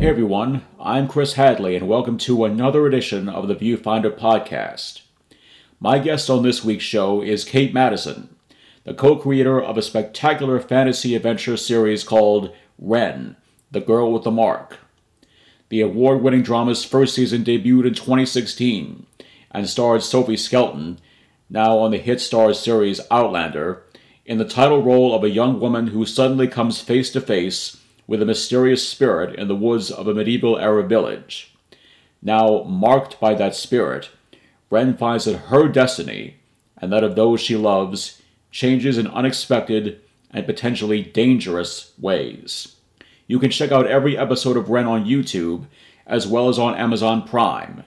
Hey 0.00 0.08
everyone, 0.08 0.64
I'm 0.80 1.08
Chris 1.08 1.34
Hadley, 1.34 1.76
and 1.76 1.86
welcome 1.86 2.16
to 2.20 2.46
another 2.46 2.86
edition 2.86 3.28
of 3.28 3.48
the 3.48 3.54
Viewfinder 3.54 4.10
podcast. 4.10 5.02
My 5.78 5.98
guest 5.98 6.30
on 6.30 6.42
this 6.42 6.64
week's 6.64 6.84
show 6.84 7.20
is 7.20 7.44
Kate 7.44 7.74
Madison, 7.74 8.34
the 8.84 8.94
co 8.94 9.16
creator 9.16 9.60
of 9.60 9.76
a 9.76 9.82
spectacular 9.82 10.58
fantasy 10.58 11.14
adventure 11.14 11.58
series 11.58 12.02
called 12.02 12.50
Ren, 12.78 13.36
The 13.72 13.82
Girl 13.82 14.10
with 14.10 14.22
the 14.22 14.30
Mark. 14.30 14.78
The 15.68 15.82
award 15.82 16.22
winning 16.22 16.42
drama's 16.44 16.82
first 16.82 17.14
season 17.14 17.44
debuted 17.44 17.88
in 17.88 17.92
2016 17.92 19.04
and 19.50 19.68
starred 19.68 20.02
Sophie 20.02 20.38
Skelton, 20.38 20.98
now 21.50 21.76
on 21.76 21.90
the 21.90 21.98
hit 21.98 22.20
Starz 22.20 22.54
series 22.54 23.02
Outlander, 23.10 23.82
in 24.24 24.38
the 24.38 24.46
title 24.46 24.82
role 24.82 25.14
of 25.14 25.24
a 25.24 25.28
young 25.28 25.60
woman 25.60 25.88
who 25.88 26.06
suddenly 26.06 26.48
comes 26.48 26.80
face 26.80 27.10
to 27.10 27.20
face 27.20 27.76
with 28.10 28.20
a 28.20 28.26
mysterious 28.26 28.86
spirit 28.88 29.38
in 29.38 29.46
the 29.46 29.54
woods 29.54 29.88
of 29.88 30.08
a 30.08 30.12
medieval 30.12 30.58
era 30.58 30.82
village. 30.82 31.54
Now 32.20 32.64
marked 32.64 33.20
by 33.20 33.34
that 33.34 33.54
spirit, 33.54 34.10
Ren 34.68 34.96
finds 34.96 35.26
that 35.26 35.36
her 35.36 35.68
destiny, 35.68 36.34
and 36.76 36.92
that 36.92 37.04
of 37.04 37.14
those 37.14 37.40
she 37.40 37.54
loves, 37.54 38.20
changes 38.50 38.98
in 38.98 39.06
unexpected 39.06 40.00
and 40.32 40.44
potentially 40.44 41.04
dangerous 41.04 41.92
ways. 42.00 42.74
You 43.28 43.38
can 43.38 43.52
check 43.52 43.70
out 43.70 43.86
every 43.86 44.18
episode 44.18 44.56
of 44.56 44.70
Ren 44.70 44.86
on 44.86 45.04
YouTube, 45.04 45.66
as 46.04 46.26
well 46.26 46.48
as 46.48 46.58
on 46.58 46.74
Amazon 46.74 47.22
Prime. 47.22 47.84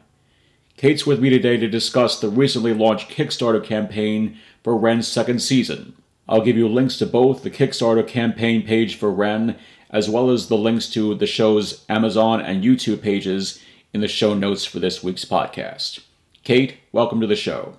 Kate's 0.77 1.05
with 1.05 1.19
me 1.19 1.31
today 1.31 1.57
to 1.57 1.67
discuss 1.67 2.17
the 2.21 2.29
recently 2.29 2.73
launched 2.73 3.09
Kickstarter 3.09 3.61
campaign 3.61 4.37
for 4.63 4.77
Ren's 4.77 5.05
second 5.05 5.41
season. 5.41 5.95
I'll 6.29 6.39
give 6.39 6.55
you 6.55 6.69
links 6.69 6.97
to 6.99 7.05
both 7.05 7.43
the 7.43 7.51
Kickstarter 7.51 8.07
campaign 8.07 8.65
page 8.65 8.95
for 8.95 9.11
Ren 9.11 9.57
as 9.93 10.09
well 10.09 10.31
as 10.31 10.47
the 10.47 10.57
links 10.57 10.89
to 10.89 11.13
the 11.13 11.27
show's 11.27 11.85
Amazon 11.87 12.41
and 12.41 12.63
YouTube 12.63 13.01
pages 13.01 13.63
in 13.93 14.01
the 14.01 14.07
show 14.07 14.33
notes 14.33 14.65
for 14.65 14.79
this 14.79 15.03
week's 15.03 15.23
podcast. 15.23 15.99
Kate, 16.43 16.77
welcome 16.91 17.21
to 17.21 17.27
the 17.27 17.35
show. 17.35 17.77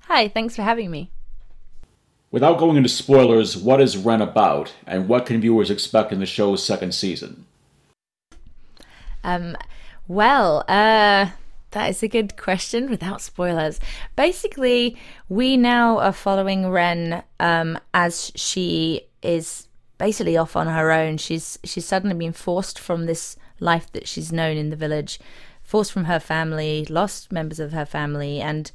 Hi, 0.00 0.28
thanks 0.28 0.54
for 0.54 0.62
having 0.62 0.90
me. 0.90 1.10
Without 2.30 2.58
going 2.58 2.76
into 2.76 2.90
spoilers, 2.90 3.56
what 3.56 3.80
is 3.80 3.96
Ren 3.96 4.20
about, 4.20 4.74
and 4.86 5.08
what 5.08 5.24
can 5.24 5.40
viewers 5.40 5.70
expect 5.70 6.12
in 6.12 6.20
the 6.20 6.26
show's 6.26 6.62
second 6.62 6.92
season? 6.94 7.46
Um, 9.24 9.56
well, 10.06 10.58
uh, 10.68 11.30
that 11.70 11.88
is 11.88 12.02
a 12.02 12.08
good 12.08 12.36
question 12.36 12.90
without 12.90 13.22
spoilers. 13.22 13.80
Basically, 14.14 14.98
we 15.30 15.56
now 15.56 15.98
are 15.98 16.12
following 16.12 16.68
Ren 16.68 17.22
um, 17.40 17.78
as 17.94 18.30
she 18.34 19.06
is 19.22 19.65
basically 19.98 20.36
off 20.36 20.56
on 20.56 20.66
her 20.66 20.90
own. 20.90 21.16
She's 21.18 21.58
she's 21.64 21.84
suddenly 21.84 22.16
been 22.16 22.32
forced 22.32 22.78
from 22.78 23.06
this 23.06 23.36
life 23.60 23.90
that 23.92 24.08
she's 24.08 24.32
known 24.32 24.56
in 24.56 24.70
the 24.70 24.76
village, 24.76 25.18
forced 25.62 25.92
from 25.92 26.04
her 26.04 26.20
family, 26.20 26.84
lost 26.88 27.32
members 27.32 27.60
of 27.60 27.72
her 27.72 27.86
family, 27.86 28.40
and 28.40 28.70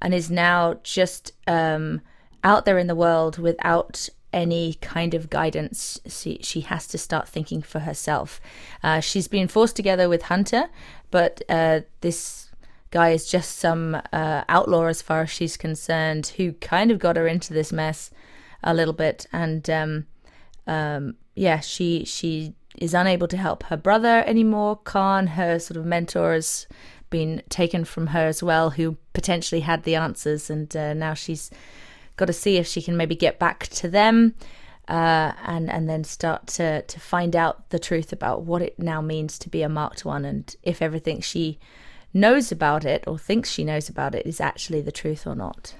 and 0.00 0.14
is 0.14 0.30
now 0.30 0.74
just 0.82 1.32
um, 1.46 2.00
out 2.44 2.64
there 2.64 2.78
in 2.78 2.86
the 2.86 2.94
world 2.94 3.38
without 3.38 4.08
any 4.32 4.74
kind 4.74 5.14
of 5.14 5.30
guidance. 5.30 6.00
She, 6.06 6.38
she 6.42 6.60
has 6.60 6.86
to 6.88 6.98
start 6.98 7.28
thinking 7.28 7.62
for 7.62 7.80
herself. 7.80 8.40
Uh, 8.82 9.00
she's 9.00 9.28
been 9.28 9.48
forced 9.48 9.74
together 9.74 10.08
with 10.08 10.22
Hunter, 10.22 10.68
but 11.10 11.42
uh, 11.48 11.80
this 12.00 12.50
guy 12.90 13.10
is 13.10 13.30
just 13.30 13.56
some 13.56 14.00
uh, 14.12 14.44
outlaw 14.48 14.86
as 14.86 15.02
far 15.02 15.22
as 15.22 15.30
she's 15.30 15.56
concerned, 15.56 16.34
who 16.36 16.52
kind 16.52 16.90
of 16.90 16.98
got 16.98 17.16
her 17.16 17.26
into 17.26 17.52
this 17.52 17.72
mess 17.72 18.10
a 18.62 18.74
little 18.74 18.94
bit, 18.94 19.26
and 19.32 19.68
um, 19.70 20.06
um, 20.68 21.16
yeah, 21.34 21.60
she 21.60 22.04
she 22.04 22.54
is 22.76 22.94
unable 22.94 23.26
to 23.28 23.36
help 23.36 23.64
her 23.64 23.76
brother 23.76 24.22
anymore. 24.26 24.76
Khan, 24.76 25.28
her 25.28 25.58
sort 25.58 25.76
of 25.76 25.84
mentor, 25.84 26.32
has 26.32 26.68
been 27.10 27.42
taken 27.48 27.84
from 27.84 28.08
her 28.08 28.26
as 28.26 28.42
well, 28.42 28.70
who 28.70 28.96
potentially 29.14 29.62
had 29.62 29.82
the 29.82 29.96
answers, 29.96 30.50
and 30.50 30.76
uh, 30.76 30.94
now 30.94 31.14
she's 31.14 31.50
got 32.16 32.26
to 32.26 32.32
see 32.32 32.56
if 32.56 32.66
she 32.66 32.82
can 32.82 32.96
maybe 32.96 33.16
get 33.16 33.38
back 33.38 33.66
to 33.68 33.88
them. 33.88 34.34
Uh, 34.88 35.32
and 35.44 35.68
and 35.70 35.86
then 35.86 36.02
start 36.02 36.46
to 36.46 36.80
to 36.82 36.98
find 36.98 37.36
out 37.36 37.68
the 37.68 37.78
truth 37.78 38.10
about 38.10 38.42
what 38.42 38.62
it 38.62 38.78
now 38.78 39.02
means 39.02 39.38
to 39.38 39.50
be 39.50 39.62
a 39.62 39.68
marked 39.68 40.04
one, 40.04 40.24
and 40.24 40.56
if 40.62 40.80
everything 40.80 41.20
she 41.20 41.58
knows 42.14 42.50
about 42.50 42.84
it 42.84 43.04
or 43.06 43.18
thinks 43.18 43.50
she 43.50 43.64
knows 43.64 43.88
about 43.88 44.14
it 44.14 44.26
is 44.26 44.40
actually 44.40 44.80
the 44.80 44.92
truth 44.92 45.26
or 45.26 45.34
not. 45.34 45.74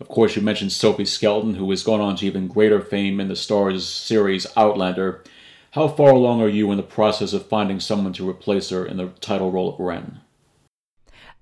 Of 0.00 0.08
course, 0.08 0.34
you 0.34 0.42
mentioned 0.42 0.72
Sophie 0.72 1.04
Skelton, 1.04 1.54
who 1.54 1.68
has 1.70 1.82
gone 1.82 2.00
on 2.00 2.16
to 2.16 2.26
even 2.26 2.48
greater 2.48 2.80
fame 2.80 3.20
in 3.20 3.28
the 3.28 3.34
Starz 3.34 3.82
series 3.82 4.46
Outlander. 4.56 5.22
How 5.72 5.88
far 5.88 6.10
along 6.10 6.40
are 6.40 6.48
you 6.48 6.70
in 6.70 6.78
the 6.78 6.82
process 6.82 7.32
of 7.32 7.46
finding 7.46 7.78
someone 7.78 8.12
to 8.14 8.28
replace 8.28 8.70
her 8.70 8.84
in 8.84 8.96
the 8.96 9.08
title 9.20 9.52
role 9.52 9.72
of 9.72 9.78
Ren? 9.78 10.20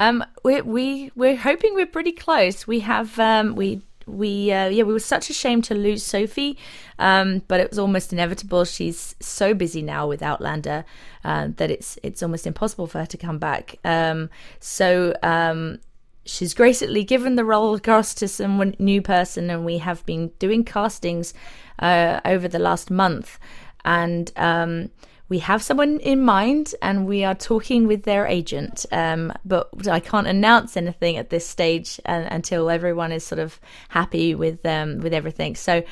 Um, 0.00 0.24
we 0.44 0.60
we 0.60 1.10
we're 1.14 1.36
hoping 1.36 1.74
we're 1.74 1.86
pretty 1.86 2.12
close. 2.12 2.66
We 2.66 2.80
have 2.80 3.19
um, 3.19 3.54
we 3.54 3.82
we 4.06 4.52
uh, 4.52 4.69
yeah 4.69 4.84
we 4.84 4.92
were 4.92 4.98
such 5.00 5.30
a 5.30 5.32
shame 5.34 5.62
to 5.62 5.75
lose 5.75 6.02
Sophie, 6.02 6.58
um, 6.98 7.42
but 7.48 7.60
it 7.60 7.70
was 7.70 7.78
almost 7.78 8.12
inevitable. 8.12 8.64
She's 8.64 9.14
so 9.20 9.54
busy 9.54 9.82
now 9.82 10.06
with 10.06 10.22
Outlander 10.22 10.84
uh, 11.25 11.48
that 11.56 11.70
it's 11.70 11.98
it's 12.02 12.22
almost 12.22 12.46
impossible 12.46 12.86
for 12.86 13.00
her 13.00 13.06
to 13.06 13.16
come 13.16 13.38
back. 13.38 13.76
Um, 13.84 14.30
so 14.60 15.14
um, 15.22 15.78
she's 16.28 16.54
graciously 16.54 17.04
given 17.04 17.36
the 17.36 17.44
role 17.44 17.74
across 17.74 18.14
to 18.14 18.28
some 18.28 18.74
new 18.78 19.02
person, 19.02 19.50
and 19.50 19.64
we 19.64 19.78
have 19.78 20.04
been 20.06 20.28
doing 20.38 20.64
castings 20.64 21.34
uh, 21.78 22.20
over 22.24 22.48
the 22.48 22.58
last 22.58 22.90
month, 22.90 23.38
and 23.84 24.30
um, 24.36 24.90
we 25.28 25.38
have 25.40 25.62
someone 25.62 25.98
in 26.00 26.22
mind, 26.22 26.74
and 26.82 27.06
we 27.06 27.24
are 27.24 27.34
talking 27.34 27.86
with 27.86 28.04
their 28.04 28.26
agent. 28.26 28.86
Um, 28.92 29.32
but 29.44 29.68
I 29.88 30.00
can't 30.00 30.26
announce 30.26 30.76
anything 30.76 31.16
at 31.16 31.30
this 31.30 31.46
stage 31.46 32.00
uh, 32.06 32.26
until 32.30 32.70
everyone 32.70 33.12
is 33.12 33.24
sort 33.24 33.38
of 33.38 33.60
happy 33.88 34.34
with 34.34 34.64
um, 34.66 35.00
with 35.00 35.12
everything. 35.12 35.56
So. 35.56 35.82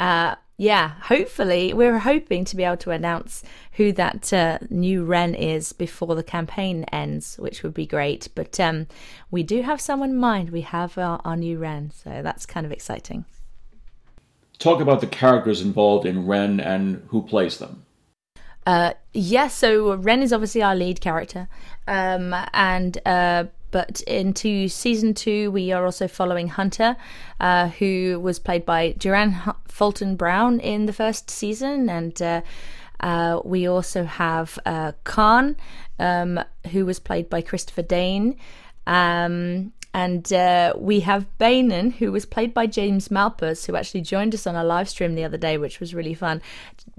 Uh, 0.00 0.36
yeah, 0.60 0.94
hopefully, 1.02 1.72
we're 1.72 2.00
hoping 2.00 2.44
to 2.46 2.56
be 2.56 2.64
able 2.64 2.76
to 2.78 2.90
announce 2.90 3.44
who 3.74 3.92
that 3.92 4.32
uh, 4.32 4.58
new 4.68 5.04
Ren 5.04 5.32
is 5.32 5.72
before 5.72 6.16
the 6.16 6.24
campaign 6.24 6.82
ends, 6.90 7.36
which 7.38 7.62
would 7.62 7.74
be 7.74 7.86
great. 7.86 8.26
But 8.34 8.58
um, 8.58 8.88
we 9.30 9.44
do 9.44 9.62
have 9.62 9.80
someone 9.80 10.10
in 10.10 10.16
mind. 10.16 10.50
We 10.50 10.62
have 10.62 10.98
our, 10.98 11.20
our 11.24 11.36
new 11.36 11.58
Ren, 11.58 11.92
so 11.92 12.22
that's 12.24 12.44
kind 12.44 12.66
of 12.66 12.72
exciting. 12.72 13.24
Talk 14.58 14.80
about 14.80 15.00
the 15.00 15.06
characters 15.06 15.60
involved 15.60 16.04
in 16.04 16.26
Ren 16.26 16.58
and 16.58 17.06
who 17.10 17.22
plays 17.22 17.58
them. 17.58 17.84
Uh, 18.66 18.94
yes, 19.12 19.30
yeah, 19.30 19.46
so 19.46 19.94
Ren 19.94 20.22
is 20.22 20.32
obviously 20.32 20.62
our 20.62 20.74
lead 20.74 21.00
character, 21.00 21.48
um, 21.86 22.34
and 22.52 22.98
uh, 23.06 23.44
but 23.70 24.00
into 24.02 24.68
season 24.68 25.14
two, 25.14 25.50
we 25.50 25.72
are 25.72 25.84
also 25.84 26.08
following 26.08 26.48
Hunter, 26.48 26.96
uh, 27.40 27.68
who 27.68 28.20
was 28.20 28.38
played 28.38 28.64
by 28.64 28.92
Joanne 28.98 29.54
Fulton 29.66 30.16
Brown 30.16 30.60
in 30.60 30.86
the 30.86 30.92
first 30.92 31.30
season, 31.30 31.88
and 31.88 32.20
uh, 32.20 32.40
uh, 33.00 33.40
we 33.44 33.66
also 33.66 34.04
have 34.04 34.58
uh, 34.66 34.92
Khan, 35.04 35.56
um, 35.98 36.40
who 36.72 36.84
was 36.84 36.98
played 36.98 37.30
by 37.30 37.42
Christopher 37.42 37.82
Dane. 37.82 38.36
Um, 38.86 39.72
and 39.94 40.32
uh, 40.32 40.74
we 40.76 41.00
have 41.00 41.26
Bainan, 41.38 41.94
who 41.94 42.12
was 42.12 42.26
played 42.26 42.52
by 42.52 42.66
James 42.66 43.08
Malpas, 43.08 43.66
who 43.66 43.74
actually 43.74 44.02
joined 44.02 44.34
us 44.34 44.46
on 44.46 44.54
a 44.54 44.64
live 44.64 44.88
stream 44.88 45.14
the 45.14 45.24
other 45.24 45.38
day, 45.38 45.58
which 45.58 45.80
was 45.80 45.94
really 45.94 46.14
fun. 46.14 46.42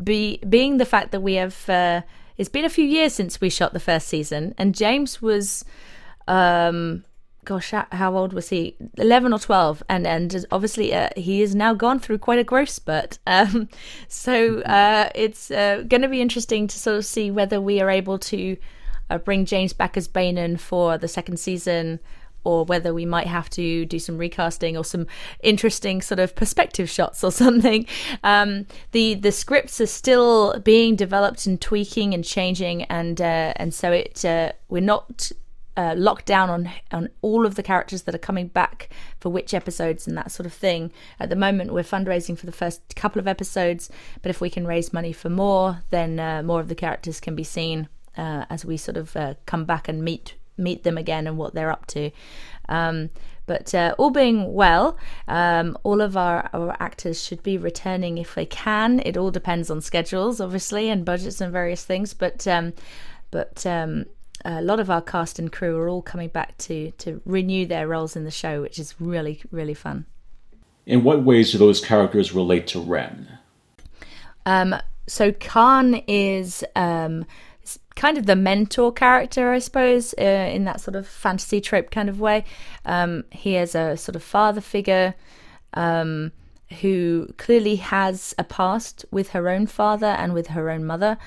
Be, 0.04 0.38
being 0.50 0.78
the 0.78 0.86
fact 0.86 1.12
that 1.12 1.22
we 1.22 1.36
have, 1.36 1.70
uh, 1.70 2.02
it's 2.38 2.50
been 2.50 2.66
a 2.66 2.70
few 2.70 2.86
years 2.86 3.14
since 3.14 3.40
we 3.40 3.50
shot 3.50 3.74
the 3.74 3.80
first 3.80 4.08
season, 4.08 4.56
and 4.58 4.76
James 4.76 5.22
was 5.22 5.64
um, 6.30 7.04
gosh, 7.44 7.72
how 7.72 8.16
old 8.16 8.32
was 8.32 8.50
he? 8.50 8.76
Eleven 8.98 9.34
or 9.34 9.40
twelve, 9.40 9.82
and 9.90 10.06
and 10.06 10.46
obviously 10.52 10.94
uh, 10.94 11.10
he 11.18 11.42
has 11.42 11.56
now 11.56 11.74
gone 11.74 12.00
through 12.00 12.20
quite 12.20 12.40
a 12.40 12.44
growth 12.44 12.70
spurt. 12.70 13.18
Um, 13.28 13.70
so 14.08 14.60
uh, 14.62 15.10
it's 15.16 15.50
uh, 15.50 15.84
going 15.88 16.02
to 16.02 16.08
be 16.08 16.22
interesting 16.22 16.68
to 16.68 16.78
sort 16.78 16.98
of 16.98 17.06
see 17.06 17.32
whether 17.32 17.62
we 17.62 17.80
are 17.80 17.90
able 17.90 18.20
to 18.20 18.58
uh, 19.10 19.18
bring 19.18 19.46
James 19.46 19.72
back 19.72 19.98
as 19.98 20.08
Bainan 20.08 20.60
for 20.60 20.98
the 20.98 21.08
second 21.08 21.38
season. 21.38 22.00
Or 22.46 22.64
whether 22.64 22.94
we 22.94 23.06
might 23.06 23.28
have 23.28 23.50
to 23.52 23.86
do 23.86 24.00
some 24.00 24.18
recasting 24.18 24.78
or 24.78 24.86
some 24.86 25.08
interesting 25.44 26.02
sort 26.02 26.20
of 26.20 26.36
perspective 26.36 26.90
shots 26.90 27.22
or 27.22 27.32
something. 27.44 27.86
Um, 28.24 28.66
the 28.92 29.16
the 29.16 29.34
scripts 29.34 29.82
are 29.82 29.86
still 29.86 30.58
being 30.60 30.96
developed 30.96 31.46
and 31.46 31.60
tweaking 31.60 32.14
and 32.14 32.24
changing, 32.24 32.84
and 32.84 33.20
uh, 33.20 33.54
and 33.58 33.74
so 33.74 33.92
it 33.92 34.24
uh, 34.24 34.54
we're 34.70 34.90
not 34.96 35.32
uh, 35.80 35.94
locked 36.08 36.28
down 36.36 36.50
on 36.56 36.64
on 36.98 37.04
all 37.22 37.44
of 37.46 37.54
the 37.56 37.68
characters 37.72 38.02
that 38.04 38.16
are 38.16 38.28
coming 38.30 38.50
back 38.62 38.90
for 39.22 39.30
which 39.32 39.54
episodes 39.54 40.08
and 40.08 40.18
that 40.18 40.32
sort 40.32 40.48
of 40.48 40.54
thing. 40.54 40.92
At 41.20 41.30
the 41.30 41.44
moment, 41.46 41.74
we're 41.74 41.94
fundraising 41.96 42.38
for 42.38 42.48
the 42.48 42.60
first 42.64 42.80
couple 43.02 43.20
of 43.22 43.28
episodes, 43.28 43.90
but 44.22 44.30
if 44.30 44.42
we 44.42 44.50
can 44.50 44.68
raise 44.68 44.98
money 45.00 45.14
for 45.14 45.30
more, 45.30 45.68
then 45.90 46.20
uh, 46.20 46.44
more 46.44 46.62
of 46.62 46.68
the 46.68 46.82
characters 46.86 47.20
can 47.20 47.36
be 47.36 47.44
seen 47.44 47.88
uh, 48.18 48.44
as 48.50 48.66
we 48.66 48.78
sort 48.78 48.98
of 48.98 49.16
uh, 49.16 49.34
come 49.46 49.66
back 49.66 49.90
and 49.90 50.04
meet 50.04 50.36
meet 50.58 50.84
them 50.84 50.98
again 50.98 51.28
and 51.28 51.38
what 51.38 51.54
they're 51.54 51.72
up 51.72 51.86
to. 51.88 52.12
Um, 52.68 53.10
But 53.50 53.74
uh, 53.74 53.96
all 53.98 54.12
being 54.12 54.54
well, 54.54 54.96
um, 55.28 55.76
all 55.84 56.02
of 56.02 56.16
our, 56.16 56.50
our 56.54 56.76
actors 56.80 57.24
should 57.26 57.42
be 57.42 57.58
returning 57.58 58.20
if 58.20 58.34
they 58.36 58.46
can. 58.46 59.02
It 59.06 59.18
all 59.18 59.32
depends 59.32 59.72
on 59.72 59.82
schedules, 59.82 60.40
obviously, 60.40 60.90
and 60.92 61.04
budgets 61.06 61.42
and 61.42 61.52
various 61.52 61.86
things. 61.86 62.14
But 62.14 62.46
um, 62.48 62.74
but 63.32 63.66
um, 63.66 64.06
a 64.46 64.62
lot 64.62 64.80
of 64.80 64.90
our 64.90 65.02
cast 65.02 65.40
and 65.40 65.52
crew 65.52 65.78
are 65.78 65.90
all 65.90 66.02
coming 66.02 66.30
back 66.30 66.58
to 66.60 66.92
to 66.92 67.22
renew 67.26 67.66
their 67.66 67.88
roles 67.88 68.16
in 68.16 68.24
the 68.24 68.32
show, 68.32 68.62
which 68.62 68.80
is 68.80 68.96
really 69.00 69.42
really 69.52 69.74
fun. 69.74 70.06
In 70.86 71.04
what 71.04 71.24
ways 71.24 71.52
do 71.52 71.58
those 71.58 71.84
characters 71.84 72.34
relate 72.34 72.68
to 72.68 72.80
Ren? 72.80 73.38
Um, 74.46 74.76
so 75.08 75.32
Khan 75.32 76.02
is 76.08 76.64
um, 76.76 77.26
kind 77.96 78.18
of 78.18 78.26
the 78.26 78.36
mentor 78.36 78.92
character, 78.92 79.52
I 79.52 79.60
suppose, 79.60 80.16
uh, 80.18 80.24
in 80.24 80.64
that 80.66 80.82
sort 80.82 80.96
of 80.96 81.08
fantasy 81.08 81.62
trope 81.62 81.92
kind 81.92 82.10
of 82.10 82.20
way. 82.20 82.46
Um, 82.86 83.26
he 83.32 83.56
is 83.56 83.76
a 83.76 83.98
sort 83.98 84.16
of 84.16 84.24
father 84.24 84.62
figure 84.62 85.16
um, 85.74 86.32
who 86.82 87.34
clearly 87.38 87.76
has 87.78 88.34
a 88.38 88.44
past 88.44 89.06
with 89.12 89.30
her 89.30 89.50
own 89.50 89.68
father 89.68 90.08
and 90.08 90.34
with 90.34 90.48
her 90.48 90.70
own 90.70 90.86
mother. 90.86 91.18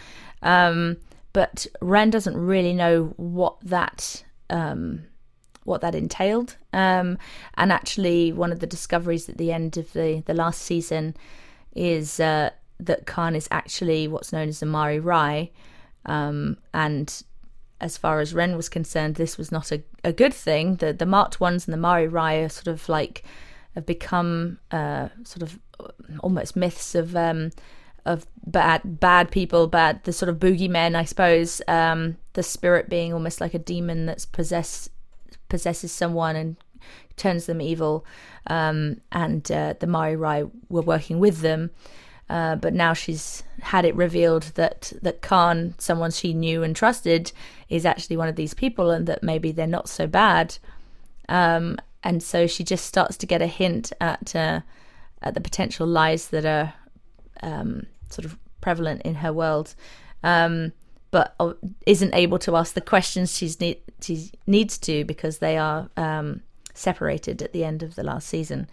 Um, 0.42 0.96
but 1.32 1.66
Ren 1.80 2.10
doesn't 2.10 2.36
really 2.36 2.72
know 2.72 3.14
what 3.16 3.56
that 3.62 4.24
um, 4.50 5.04
what 5.64 5.80
that 5.80 5.94
entailed. 5.94 6.56
Um, 6.72 7.18
and 7.56 7.72
actually, 7.72 8.32
one 8.32 8.52
of 8.52 8.60
the 8.60 8.66
discoveries 8.66 9.28
at 9.28 9.38
the 9.38 9.52
end 9.52 9.76
of 9.76 9.92
the 9.92 10.22
the 10.26 10.34
last 10.34 10.62
season 10.62 11.16
is 11.74 12.20
uh, 12.20 12.50
that 12.80 13.06
Khan 13.06 13.34
is 13.34 13.48
actually 13.50 14.08
what's 14.08 14.32
known 14.32 14.48
as 14.48 14.62
a 14.62 14.66
Mari 14.66 15.00
Rai, 15.00 15.52
um, 16.06 16.58
and 16.74 17.22
as 17.80 17.96
far 17.96 18.20
as 18.20 18.34
Ren 18.34 18.56
was 18.56 18.68
concerned, 18.68 19.16
this 19.16 19.36
was 19.36 19.50
not 19.50 19.72
a, 19.72 19.82
a 20.04 20.12
good 20.12 20.34
thing. 20.34 20.76
The 20.76 20.92
the 20.92 21.06
marked 21.06 21.40
ones 21.40 21.66
and 21.66 21.72
the 21.72 21.78
Mari 21.78 22.08
Rai 22.08 22.42
are 22.42 22.48
sort 22.48 22.68
of 22.68 22.88
like 22.88 23.24
have 23.74 23.86
become 23.86 24.58
uh, 24.70 25.08
sort 25.24 25.42
of 25.42 25.58
almost 26.20 26.56
myths 26.56 26.94
of 26.94 27.16
um, 27.16 27.50
of 28.04 28.26
bad 28.46 29.00
bad 29.00 29.30
people, 29.30 29.66
bad 29.66 30.02
the 30.04 30.12
sort 30.12 30.28
of 30.28 30.38
boogeymen, 30.38 30.94
I 30.94 31.04
suppose. 31.04 31.62
Um, 31.68 32.16
the 32.34 32.42
spirit 32.42 32.88
being 32.88 33.12
almost 33.12 33.40
like 33.40 33.54
a 33.54 33.58
demon 33.58 34.06
that's 34.06 34.26
possessed 34.26 34.90
possesses 35.48 35.92
someone 35.92 36.34
and 36.34 36.56
turns 37.16 37.46
them 37.46 37.60
evil. 37.60 38.04
Um, 38.46 39.00
and 39.12 39.50
uh, 39.52 39.74
the 39.78 39.86
Mari 39.86 40.16
Rai 40.16 40.44
were 40.68 40.82
working 40.82 41.20
with 41.20 41.40
them. 41.40 41.70
Uh, 42.28 42.56
but 42.56 42.72
now 42.72 42.94
she's 42.94 43.42
had 43.60 43.84
it 43.84 43.94
revealed 43.94 44.44
that 44.54 44.92
that 45.02 45.20
Khan, 45.20 45.74
someone 45.78 46.10
she 46.10 46.32
knew 46.32 46.62
and 46.62 46.74
trusted, 46.74 47.32
is 47.68 47.84
actually 47.84 48.16
one 48.16 48.28
of 48.28 48.36
these 48.36 48.54
people, 48.54 48.90
and 48.90 49.06
that 49.06 49.22
maybe 49.22 49.52
they're 49.52 49.66
not 49.66 49.88
so 49.88 50.06
bad. 50.06 50.56
Um, 51.28 51.78
and 52.02 52.22
so 52.22 52.46
she 52.46 52.64
just 52.64 52.86
starts 52.86 53.16
to 53.18 53.26
get 53.26 53.42
a 53.42 53.46
hint 53.46 53.92
at 54.00 54.34
uh, 54.34 54.60
at 55.20 55.34
the 55.34 55.40
potential 55.40 55.86
lies 55.86 56.28
that 56.28 56.46
are 56.46 56.74
um, 57.42 57.86
sort 58.12 58.24
of 58.24 58.38
prevalent 58.60 59.02
in 59.02 59.16
her 59.16 59.32
world, 59.32 59.74
um, 60.22 60.72
but 61.10 61.34
uh, 61.40 61.52
isn't 61.86 62.14
able 62.14 62.38
to 62.40 62.56
ask 62.56 62.74
the 62.74 62.80
questions 62.80 63.36
she's 63.36 63.60
need, 63.60 63.78
she 64.00 64.30
needs 64.46 64.78
to 64.78 65.04
because 65.04 65.38
they 65.38 65.58
are 65.58 65.90
um, 65.96 66.42
separated 66.74 67.42
at 67.42 67.52
the 67.52 67.64
end 67.64 67.82
of 67.82 67.94
the 67.94 68.02
last 68.02 68.28
season. 68.28 68.68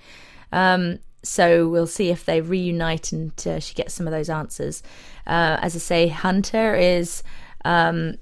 Um, 0.52 1.00
so 1.22 1.68
we'll 1.68 1.88
see 1.88 2.10
if 2.10 2.26
they 2.26 2.40
reunite 2.42 3.12
and 3.12 3.34
uh, 3.46 3.60
she 3.60 3.76
gets 3.76 3.94
some 3.94 4.08
of 4.08 4.12
those 4.12 4.30
answers. 4.30 4.82
Uh, 5.28 5.58
as 5.62 5.76
I 5.76 5.80
say, 5.80 6.08
Hunter 6.08 6.76
is 6.76 7.24
um, 7.66 8.16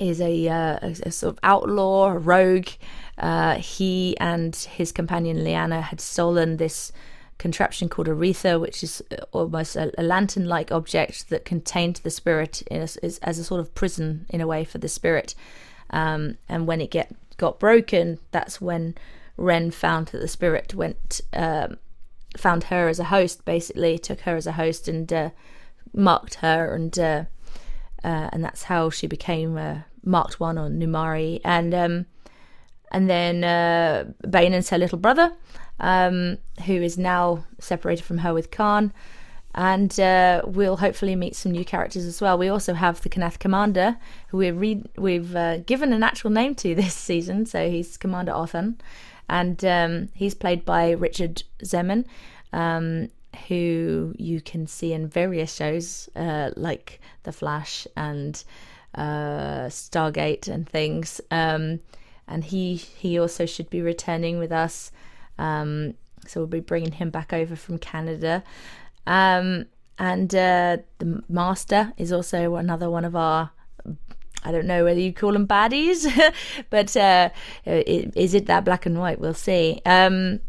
is 0.00 0.20
a, 0.20 0.48
uh, 0.48 0.78
a, 0.82 1.12
sort 1.12 1.34
of 1.34 1.38
outlaw, 1.44 2.08
a 2.08 2.18
rogue. 2.18 2.68
Uh, 3.18 3.54
he 3.54 4.16
and 4.18 4.56
his 4.56 4.90
companion 4.90 5.44
Liana 5.44 5.80
had 5.80 6.00
stolen 6.00 6.56
this 6.56 6.90
contraption 7.42 7.88
called 7.88 8.08
a 8.08 8.12
Aretha, 8.12 8.60
which 8.60 8.82
is 8.82 9.02
uh, 9.10 9.16
almost 9.32 9.76
a, 9.76 9.92
a 9.98 10.02
lantern-like 10.02 10.70
object 10.72 11.28
that 11.28 11.44
contained 11.44 11.96
the 11.96 12.10
spirit 12.10 12.62
a, 12.70 12.82
is, 13.02 13.18
as 13.22 13.38
a 13.38 13.44
sort 13.44 13.60
of 13.60 13.74
prison 13.74 14.26
in 14.28 14.40
a 14.40 14.46
way 14.46 14.64
for 14.64 14.78
the 14.78 14.88
spirit. 14.88 15.34
Um, 15.90 16.38
and 16.48 16.66
when 16.66 16.80
it 16.80 16.90
get 16.90 17.14
got 17.36 17.58
broken, 17.58 18.18
that's 18.30 18.60
when 18.60 18.94
Ren 19.36 19.70
found 19.70 20.06
that 20.08 20.20
the 20.20 20.28
spirit 20.28 20.74
went 20.74 21.20
um, 21.32 21.76
found 22.36 22.64
her 22.64 22.88
as 22.88 22.98
a 22.98 23.04
host, 23.04 23.44
basically 23.44 23.98
took 23.98 24.20
her 24.20 24.36
as 24.36 24.46
a 24.46 24.52
host 24.52 24.88
and 24.88 25.12
uh, 25.12 25.30
marked 25.92 26.36
her, 26.36 26.74
and 26.74 26.98
uh, 26.98 27.24
uh, 28.04 28.28
and 28.32 28.44
that's 28.44 28.64
how 28.64 28.90
she 28.90 29.06
became 29.06 29.58
a 29.58 29.84
marked 30.04 30.40
one 30.40 30.58
on 30.58 30.78
Numari, 30.78 31.40
and 31.44 31.74
um, 31.74 32.06
and 32.90 33.08
then 33.08 33.44
uh, 33.44 34.04
Bainan's 34.28 34.70
her 34.70 34.78
little 34.78 34.98
brother, 34.98 35.32
um, 35.82 36.38
who 36.64 36.74
is 36.74 36.96
now 36.96 37.44
separated 37.58 38.04
from 38.04 38.18
her 38.18 38.32
with 38.32 38.50
Khan. 38.50 38.92
And 39.54 40.00
uh, 40.00 40.40
we'll 40.46 40.78
hopefully 40.78 41.14
meet 41.14 41.36
some 41.36 41.52
new 41.52 41.64
characters 41.64 42.06
as 42.06 42.22
well. 42.22 42.38
We 42.38 42.48
also 42.48 42.72
have 42.72 43.02
the 43.02 43.10
Kanath 43.10 43.38
Commander, 43.38 43.98
who 44.28 44.38
we 44.38 44.50
re- 44.50 44.84
we've 44.96 45.36
uh, 45.36 45.58
given 45.58 45.92
an 45.92 46.02
actual 46.02 46.30
name 46.30 46.54
to 46.54 46.74
this 46.82 46.94
season. 46.94 47.44
So 47.44 47.68
he's 47.68 47.98
Commander 47.98 48.32
Othan 48.32 48.76
and 49.28 49.64
um, 49.64 50.08
he's 50.14 50.34
played 50.34 50.64
by 50.64 50.92
Richard 50.92 51.42
Zeman, 51.62 52.04
um, 52.52 53.08
who 53.48 54.14
you 54.18 54.40
can 54.40 54.66
see 54.66 54.92
in 54.92 55.08
various 55.08 55.54
shows 55.54 56.08
uh, 56.16 56.50
like 56.56 57.00
The 57.22 57.32
Flash 57.32 57.86
and 57.96 58.42
uh, 58.94 59.68
Stargate 59.68 60.48
and 60.48 60.68
things. 60.68 61.20
Um, 61.30 61.80
and 62.28 62.44
he 62.44 62.76
he 62.76 63.18
also 63.18 63.46
should 63.46 63.68
be 63.68 63.82
returning 63.82 64.38
with 64.38 64.52
us. 64.52 64.92
Um, 65.42 65.94
so 66.26 66.40
we'll 66.40 66.46
be 66.46 66.60
bringing 66.60 66.92
him 66.92 67.10
back 67.10 67.32
over 67.32 67.56
from 67.56 67.78
Canada. 67.78 68.44
Um, 69.06 69.66
and 69.98 70.34
uh, 70.34 70.78
the 70.98 71.22
Master 71.28 71.92
is 71.96 72.12
also 72.12 72.54
another 72.54 72.88
one 72.88 73.04
of 73.04 73.16
our 73.16 73.50
I 74.44 74.50
don't 74.50 74.66
know 74.66 74.84
whether 74.84 74.98
you 74.98 75.12
call 75.12 75.32
them 75.32 75.46
baddies, 75.46 76.04
but 76.70 76.96
uh, 76.96 77.30
is 77.64 78.34
it 78.34 78.46
that 78.46 78.64
black 78.64 78.86
and 78.86 78.98
white? 78.98 79.20
We'll 79.20 79.34
see. 79.34 79.80
Um, 79.86 80.40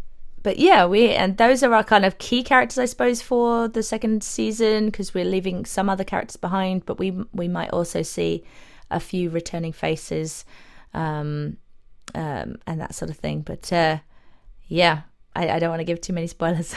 but 0.41 0.57
yeah, 0.57 0.85
we 0.85 1.09
and 1.09 1.37
those 1.37 1.63
are 1.63 1.73
our 1.73 1.83
kind 1.83 2.03
of 2.03 2.17
key 2.17 2.43
characters, 2.43 2.79
I 2.79 2.85
suppose, 2.85 3.21
for 3.21 3.67
the 3.67 3.83
second 3.83 4.23
season 4.23 4.87
because 4.87 5.13
we're 5.13 5.25
leaving 5.25 5.65
some 5.65 5.89
other 5.89 6.03
characters 6.03 6.37
behind, 6.37 6.85
but 6.85 6.97
we 6.99 7.11
we 7.33 7.47
might 7.47 7.69
also 7.69 8.01
see 8.01 8.43
a 8.89 8.99
few 8.99 9.29
returning 9.29 9.71
faces, 9.71 10.43
um, 10.93 11.57
um, 12.15 12.57
and 12.67 12.81
that 12.81 12.95
sort 12.95 13.11
of 13.11 13.17
thing. 13.17 13.41
But 13.41 13.71
uh, 13.71 13.99
yeah, 14.67 15.01
I, 15.35 15.49
I 15.49 15.59
don't 15.59 15.69
want 15.69 15.79
to 15.79 15.85
give 15.85 16.01
too 16.01 16.13
many 16.13 16.27
spoilers. 16.27 16.75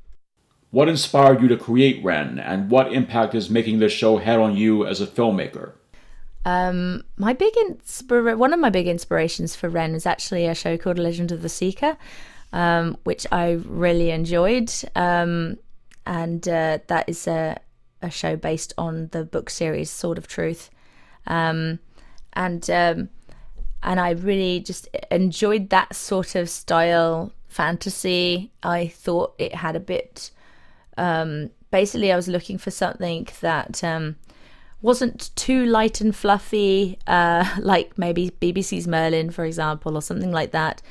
what 0.70 0.88
inspired 0.88 1.40
you 1.40 1.48
to 1.48 1.56
create 1.56 2.04
Ren, 2.04 2.38
and 2.38 2.70
what 2.70 2.92
impact 2.92 3.34
is 3.34 3.50
making 3.50 3.78
this 3.78 3.92
show 3.92 4.18
had 4.18 4.38
on 4.38 4.56
you 4.56 4.86
as 4.86 5.00
a 5.00 5.06
filmmaker? 5.06 5.72
Um, 6.44 7.04
my 7.16 7.32
big 7.32 7.54
inspira- 7.54 8.36
one 8.36 8.52
of 8.52 8.60
my 8.60 8.70
big 8.70 8.86
inspirations 8.86 9.56
for 9.56 9.68
Ren 9.68 9.94
is 9.94 10.04
actually 10.04 10.46
a 10.46 10.54
show 10.54 10.76
called 10.76 10.98
Legend 10.98 11.32
of 11.32 11.42
the 11.42 11.48
Seeker, 11.48 11.96
um, 12.52 12.96
which 13.04 13.26
I 13.32 13.52
really 13.64 14.10
enjoyed, 14.10 14.72
um, 14.94 15.56
and 16.06 16.46
uh, 16.46 16.78
that 16.86 17.08
is 17.08 17.26
a, 17.26 17.58
a 18.02 18.10
show 18.10 18.36
based 18.36 18.74
on 18.76 19.08
the 19.12 19.24
book 19.24 19.48
series 19.48 19.90
Sword 19.90 20.18
of 20.18 20.26
Truth, 20.26 20.70
um, 21.26 21.78
and 22.34 22.68
um, 22.68 23.08
and 23.84 24.00
I 24.00 24.10
really 24.10 24.60
just 24.60 24.88
enjoyed 25.10 25.70
that 25.70 25.94
sort 25.94 26.34
of 26.34 26.48
style 26.48 27.32
fantasy. 27.48 28.50
I 28.62 28.88
thought 28.88 29.34
it 29.38 29.54
had 29.54 29.76
a 29.76 29.80
bit. 29.80 30.30
Um, 30.96 31.50
basically, 31.70 32.10
I 32.12 32.16
was 32.16 32.28
looking 32.28 32.58
for 32.58 32.70
something 32.70 33.28
that 33.40 33.82
wasn't 34.82 35.34
too 35.36 35.64
light 35.64 36.00
and 36.00 36.14
fluffy, 36.14 36.98
uh, 37.06 37.48
like 37.58 37.96
maybe 37.96 38.30
BBC's 38.40 38.86
Merlin, 38.88 39.30
for 39.30 39.44
example, 39.44 39.96
or 39.96 40.02
something 40.02 40.32
like 40.32 40.50
that. 40.50 40.82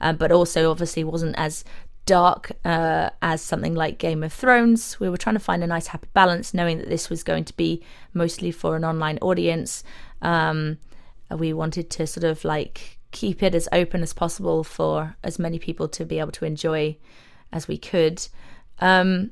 Um, 0.00 0.16
but 0.16 0.32
also, 0.32 0.70
obviously, 0.70 1.04
wasn't 1.04 1.34
as 1.38 1.64
dark 2.06 2.52
uh, 2.64 3.10
as 3.20 3.40
something 3.40 3.74
like 3.74 3.98
Game 3.98 4.22
of 4.22 4.32
Thrones. 4.32 4.98
We 4.98 5.08
were 5.08 5.16
trying 5.16 5.36
to 5.36 5.40
find 5.40 5.62
a 5.62 5.66
nice, 5.66 5.88
happy 5.88 6.08
balance, 6.12 6.52
knowing 6.52 6.78
that 6.78 6.88
this 6.88 7.08
was 7.08 7.22
going 7.22 7.44
to 7.44 7.56
be 7.56 7.82
mostly 8.12 8.50
for 8.50 8.76
an 8.76 8.84
online 8.84 9.18
audience. 9.22 9.84
Um, 10.20 10.78
we 11.38 11.52
wanted 11.52 11.90
to 11.90 12.06
sort 12.06 12.24
of 12.24 12.44
like 12.44 12.98
keep 13.10 13.42
it 13.42 13.54
as 13.54 13.68
open 13.72 14.02
as 14.02 14.12
possible 14.12 14.64
for 14.64 15.16
as 15.22 15.38
many 15.38 15.58
people 15.58 15.88
to 15.88 16.04
be 16.04 16.18
able 16.18 16.32
to 16.32 16.44
enjoy 16.44 16.96
as 17.52 17.68
we 17.68 17.76
could. 17.76 18.26
Um, 18.80 19.30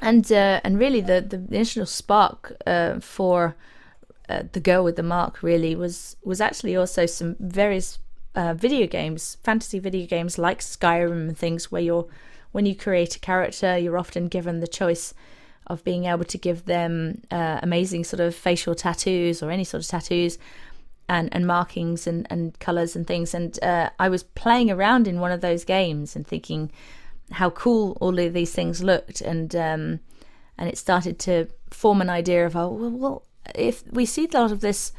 and 0.00 0.30
uh, 0.30 0.60
and 0.62 0.78
really 0.78 1.00
the 1.00 1.20
the 1.20 1.36
initial 1.36 1.86
spark 1.86 2.52
uh, 2.66 3.00
for 3.00 3.56
uh, 4.28 4.42
the 4.52 4.60
girl 4.60 4.84
with 4.84 4.96
the 4.96 5.02
mark 5.02 5.42
really 5.42 5.74
was 5.74 6.16
was 6.24 6.40
actually 6.40 6.76
also 6.76 7.06
some 7.06 7.36
various 7.40 7.98
uh, 8.34 8.54
video 8.54 8.86
games, 8.86 9.38
fantasy 9.42 9.78
video 9.78 10.06
games 10.06 10.38
like 10.38 10.60
Skyrim 10.60 11.28
and 11.28 11.38
things 11.38 11.72
where 11.72 11.82
you're 11.82 12.06
when 12.52 12.66
you 12.66 12.74
create 12.74 13.16
a 13.16 13.20
character, 13.20 13.76
you're 13.76 13.98
often 13.98 14.28
given 14.28 14.60
the 14.60 14.68
choice 14.68 15.14
of 15.66 15.82
being 15.82 16.04
able 16.04 16.24
to 16.24 16.38
give 16.38 16.64
them 16.66 17.22
uh, 17.30 17.58
amazing 17.62 18.04
sort 18.04 18.20
of 18.20 18.34
facial 18.34 18.74
tattoos 18.74 19.42
or 19.42 19.50
any 19.50 19.64
sort 19.64 19.82
of 19.82 19.88
tattoos, 19.88 20.38
and, 21.08 21.28
and 21.32 21.46
markings 21.46 22.06
and, 22.06 22.26
and 22.30 22.58
colors 22.58 22.96
and 22.96 23.06
things. 23.06 23.34
And 23.34 23.62
uh, 23.62 23.90
I 23.98 24.08
was 24.08 24.22
playing 24.22 24.70
around 24.70 25.06
in 25.06 25.20
one 25.20 25.32
of 25.32 25.40
those 25.40 25.64
games 25.64 26.16
and 26.16 26.26
thinking 26.26 26.70
how 27.32 27.50
cool 27.50 27.96
all 28.00 28.18
of 28.18 28.32
these 28.32 28.52
things 28.52 28.82
looked. 28.82 29.20
And 29.20 29.54
um, 29.54 30.00
and 30.58 30.68
it 30.68 30.78
started 30.78 31.18
to 31.20 31.48
form 31.70 32.00
an 32.00 32.08
idea 32.08 32.46
of, 32.46 32.56
oh, 32.56 32.70
well, 32.70 32.90
well, 32.90 33.22
if 33.54 33.84
we 33.90 34.06
see 34.06 34.28
a 34.32 34.38
lot 34.38 34.52
of 34.52 34.60
this 34.60 34.92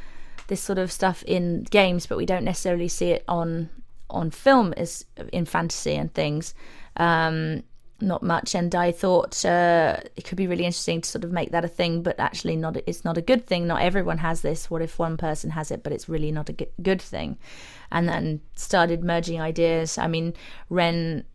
this 0.48 0.62
sort 0.62 0.78
of 0.78 0.92
stuff 0.92 1.24
in 1.24 1.64
games, 1.64 2.06
but 2.06 2.18
we 2.18 2.26
don't 2.26 2.46
necessarily 2.46 2.88
see 2.88 3.12
it 3.12 3.24
on 3.28 3.70
on 4.10 4.32
film 4.32 4.74
as 4.78 5.06
in 5.34 5.46
fantasy 5.46 5.96
and 5.96 6.14
things. 6.14 6.54
Um, 6.96 7.64
not 8.00 8.22
much, 8.24 8.56
and 8.56 8.74
I 8.76 8.92
thought 8.92 9.44
uh, 9.46 9.98
it 10.16 10.24
could 10.26 10.38
be 10.38 10.48
really 10.48 10.66
interesting 10.66 11.02
to 11.02 11.10
sort 11.10 11.24
of 11.24 11.32
make 11.32 11.52
that 11.52 11.66
a 11.66 11.68
thing, 11.68 12.04
but 12.04 12.20
actually 12.20 12.56
not. 12.56 12.78
It's 12.86 13.04
not 13.04 13.18
a 13.18 13.22
good 13.22 13.48
thing. 13.48 13.68
Not 13.68 13.82
everyone 13.82 14.20
has 14.20 14.42
this. 14.42 14.70
What 14.70 14.82
if 14.82 15.00
one 15.00 15.18
person 15.18 15.52
has 15.52 15.72
it, 15.72 15.84
but 15.84 15.94
it's 15.94 16.10
really 16.10 16.32
not 16.32 16.50
a 16.50 16.68
good 16.82 17.02
thing? 17.02 17.38
And 17.92 18.08
then 18.08 18.42
started 18.56 19.04
merging 19.04 19.42
ideas. 19.42 19.98
I 19.98 20.08
mean, 20.08 20.34
Ren 20.70 21.26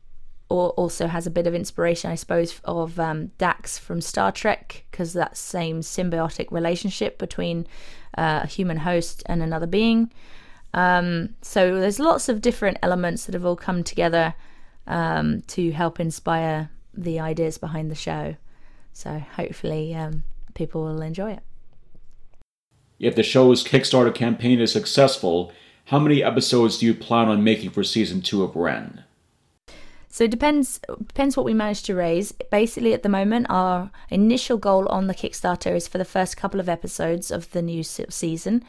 also 0.49 1.07
has 1.07 1.27
a 1.27 1.31
bit 1.31 1.47
of 1.47 1.55
inspiration, 1.55 2.11
I 2.11 2.15
suppose, 2.15 2.61
of 2.65 3.01
um, 3.01 3.29
Dax 3.39 3.79
from 3.79 4.01
Star 4.01 4.31
Trek, 4.31 4.85
because 4.91 5.15
that 5.15 5.37
same 5.37 5.81
symbiotic 5.81 6.51
relationship 6.51 7.19
between 7.19 7.67
uh, 8.19 8.41
a 8.43 8.47
human 8.47 8.79
host 8.79 9.23
and 9.27 9.43
another 9.43 9.67
being. 9.67 10.13
Um, 10.75 11.35
so 11.43 11.81
there's 11.81 11.99
lots 11.99 12.29
of 12.29 12.41
different 12.41 12.79
elements 12.83 13.27
that 13.27 13.35
have 13.35 13.45
all 13.45 13.57
come 13.57 13.83
together 13.83 14.35
um, 14.87 15.43
to 15.49 15.71
help 15.73 16.01
inspire 16.01 16.71
the 16.95 17.21
ideas 17.21 17.59
behind 17.59 17.91
the 17.91 17.95
show. 17.95 18.37
So 18.93 19.19
hopefully 19.37 19.95
um, 19.95 20.25
people 20.55 20.83
will 20.83 21.03
enjoy 21.03 21.33
it. 21.33 21.43
If 22.99 23.17
the 23.17 23.23
show's 23.23 23.65
Kickstarter 23.65 24.15
campaign 24.15 24.61
is 24.61 24.73
successful, 24.73 25.53
how 25.87 25.99
many 25.99 26.23
episodes 26.23 26.79
do 26.79 26.87
you 26.87 26.95
plan 26.95 27.29
on 27.29 27.43
making 27.43 27.71
for 27.71 27.83
season 27.83 28.23
two 28.23 28.43
of 28.43 28.55
Ren? 28.55 29.05
So 30.09 30.25
it 30.25 30.31
depends 30.31 30.79
depends 31.07 31.37
what 31.37 31.47
we 31.47 31.55
manage 31.55 31.83
to 31.85 31.95
raise. 31.95 32.33
Basically, 32.33 32.93
at 32.93 33.03
the 33.03 33.09
moment, 33.09 33.47
our 33.49 33.91
initial 34.11 34.59
goal 34.59 34.87
on 34.89 35.07
the 35.07 35.15
Kickstarter 35.15 35.75
is 35.75 35.89
for 35.89 35.97
the 35.97 36.05
first 36.05 36.37
couple 36.37 36.61
of 36.61 36.69
episodes 36.69 37.31
of 37.31 37.51
the 37.53 37.63
new 37.63 37.83
season. 37.83 38.63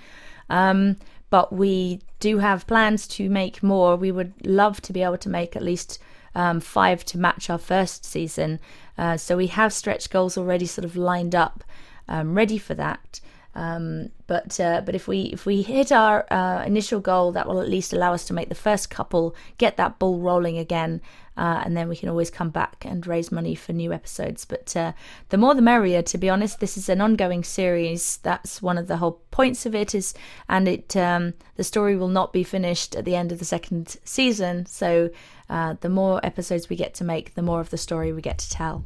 Um, 0.50 0.96
but 1.34 1.52
we 1.52 2.00
do 2.20 2.38
have 2.38 2.68
plans 2.68 3.08
to 3.08 3.28
make 3.28 3.64
more. 3.64 3.96
We 3.96 4.12
would 4.12 4.34
love 4.46 4.80
to 4.82 4.94
be 4.94 5.02
able 5.02 5.18
to 5.18 5.30
make 5.30 5.56
at 5.56 5.64
least 5.64 5.98
um, 6.36 6.60
five 6.60 7.04
to 7.06 7.18
match 7.18 7.50
our 7.50 7.58
first 7.58 8.06
season. 8.06 8.60
Uh, 9.00 9.18
so 9.18 9.36
we 9.36 9.48
have 9.48 9.74
stretch 9.74 10.12
goals 10.12 10.38
already 10.38 10.68
sort 10.68 10.86
of 10.86 10.96
lined 10.96 11.34
up, 11.34 11.64
um, 12.08 12.36
ready 12.36 12.60
for 12.60 12.76
that. 12.76 13.20
Um, 13.56 14.10
but 14.26 14.60
uh, 14.60 14.82
but 14.82 14.96
if 14.96 15.08
we 15.08 15.24
if 15.24 15.46
we 15.46 15.62
hit 15.62 15.92
our 15.92 16.26
uh, 16.32 16.64
initial 16.66 17.00
goal, 17.00 17.32
that 17.34 17.48
will 17.48 17.62
at 17.62 17.70
least 17.70 17.94
allow 17.94 18.14
us 18.14 18.26
to 18.26 18.34
make 18.34 18.50
the 18.50 18.56
first 18.56 18.90
couple, 18.90 19.36
get 19.58 19.78
that 19.78 20.00
ball 20.00 20.20
rolling 20.20 20.58
again, 20.58 21.02
uh, 21.38 21.62
and 21.64 21.78
then 21.78 21.88
we 21.88 21.96
can 21.96 22.10
always 22.10 22.32
come 22.32 22.50
back 22.50 22.84
and 22.84 23.06
raise 23.06 23.32
money 23.32 23.54
for 23.54 23.72
new 23.74 23.94
episodes. 23.94 24.44
But 24.46 24.76
uh, 24.76 24.94
the 25.30 25.38
more 25.38 25.54
the 25.54 25.62
merrier. 25.62 26.02
To 26.02 26.18
be 26.18 26.30
honest, 26.30 26.60
this 26.60 26.78
is 26.78 26.90
an 26.90 27.02
ongoing 27.02 27.44
series. 27.44 28.18
That's 28.18 28.62
one 28.62 28.80
of 28.80 28.88
the 28.88 28.98
whole 28.98 29.22
points 29.30 29.66
of 29.68 29.76
it 29.76 29.94
is, 29.94 30.16
and 30.50 30.68
it 30.68 30.96
um, 30.98 31.34
the 31.56 31.64
story 31.64 31.96
will 31.96 32.08
not 32.08 32.34
be 32.34 32.44
finished 32.44 32.96
at 32.96 33.06
the 33.06 33.16
end 33.16 33.32
of 33.32 33.38
the 33.38 33.46
second 33.46 33.98
season. 34.04 34.66
So 34.66 35.12
uh, 35.50 35.76
the 35.82 35.90
more 35.90 36.20
episodes 36.26 36.70
we 36.70 36.76
get 36.76 36.96
to 36.96 37.04
make, 37.04 37.36
the 37.36 37.44
more 37.44 37.60
of 37.60 37.70
the 37.70 37.78
story 37.78 38.12
we 38.12 38.22
get 38.22 38.40
to 38.40 38.50
tell. 38.50 38.84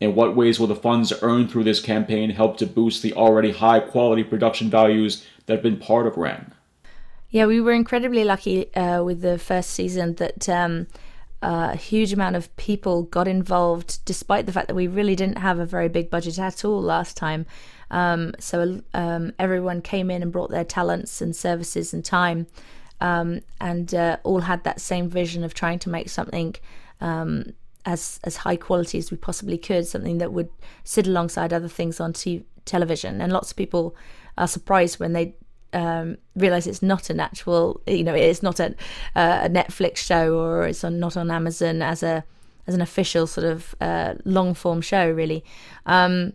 In 0.00 0.14
what 0.14 0.36
ways 0.36 0.58
will 0.58 0.66
the 0.66 0.74
funds 0.74 1.12
earned 1.22 1.50
through 1.50 1.64
this 1.64 1.80
campaign 1.80 2.30
help 2.30 2.56
to 2.58 2.66
boost 2.66 3.02
the 3.02 3.12
already 3.14 3.52
high 3.52 3.80
quality 3.80 4.24
production 4.24 4.68
values 4.68 5.24
that 5.46 5.54
have 5.54 5.62
been 5.62 5.78
part 5.78 6.06
of 6.06 6.16
Ren? 6.16 6.52
Yeah, 7.30 7.46
we 7.46 7.60
were 7.60 7.72
incredibly 7.72 8.24
lucky 8.24 8.72
uh, 8.74 9.02
with 9.02 9.20
the 9.20 9.38
first 9.38 9.70
season 9.70 10.14
that 10.16 10.48
um, 10.48 10.86
a 11.42 11.76
huge 11.76 12.12
amount 12.12 12.36
of 12.36 12.54
people 12.56 13.02
got 13.02 13.28
involved, 13.28 14.04
despite 14.04 14.46
the 14.46 14.52
fact 14.52 14.68
that 14.68 14.74
we 14.74 14.86
really 14.86 15.16
didn't 15.16 15.38
have 15.38 15.58
a 15.58 15.66
very 15.66 15.88
big 15.88 16.10
budget 16.10 16.38
at 16.38 16.64
all 16.64 16.80
last 16.80 17.16
time. 17.16 17.44
Um, 17.90 18.34
so 18.38 18.80
um, 18.94 19.32
everyone 19.38 19.82
came 19.82 20.10
in 20.10 20.22
and 20.22 20.32
brought 20.32 20.50
their 20.50 20.64
talents 20.64 21.20
and 21.20 21.34
services 21.34 21.92
and 21.92 22.04
time, 22.04 22.46
um, 23.00 23.40
and 23.60 23.94
uh, 23.94 24.18
all 24.22 24.40
had 24.40 24.64
that 24.64 24.80
same 24.80 25.08
vision 25.08 25.44
of 25.44 25.54
trying 25.54 25.78
to 25.80 25.90
make 25.90 26.08
something 26.08 26.54
um, 27.00 27.52
as 27.86 28.20
as 28.24 28.36
high 28.36 28.56
quality 28.56 28.98
as 28.98 29.10
we 29.10 29.16
possibly 29.16 29.58
could, 29.58 29.86
something 29.86 30.18
that 30.18 30.32
would 30.32 30.48
sit 30.84 31.06
alongside 31.06 31.52
other 31.52 31.68
things 31.68 32.00
on 32.00 32.12
t- 32.12 32.44
television. 32.64 33.20
And 33.20 33.32
lots 33.32 33.50
of 33.50 33.56
people 33.56 33.94
are 34.38 34.48
surprised 34.48 34.98
when 34.98 35.12
they 35.12 35.34
um, 35.72 36.16
realize 36.36 36.66
it's 36.66 36.82
not 36.82 37.10
an 37.10 37.20
actual, 37.20 37.80
you 37.86 38.04
know, 38.04 38.14
it's 38.14 38.42
not 38.42 38.60
a, 38.60 38.74
a 39.14 39.48
Netflix 39.48 39.98
show 39.98 40.38
or 40.38 40.66
it's 40.66 40.84
on, 40.84 41.00
not 41.00 41.16
on 41.16 41.30
Amazon 41.30 41.82
as 41.82 42.02
a 42.02 42.24
as 42.66 42.74
an 42.74 42.80
official 42.80 43.26
sort 43.26 43.46
of 43.46 43.74
uh, 43.80 44.14
long 44.24 44.54
form 44.54 44.80
show, 44.80 45.10
really. 45.10 45.44
Um, 45.84 46.32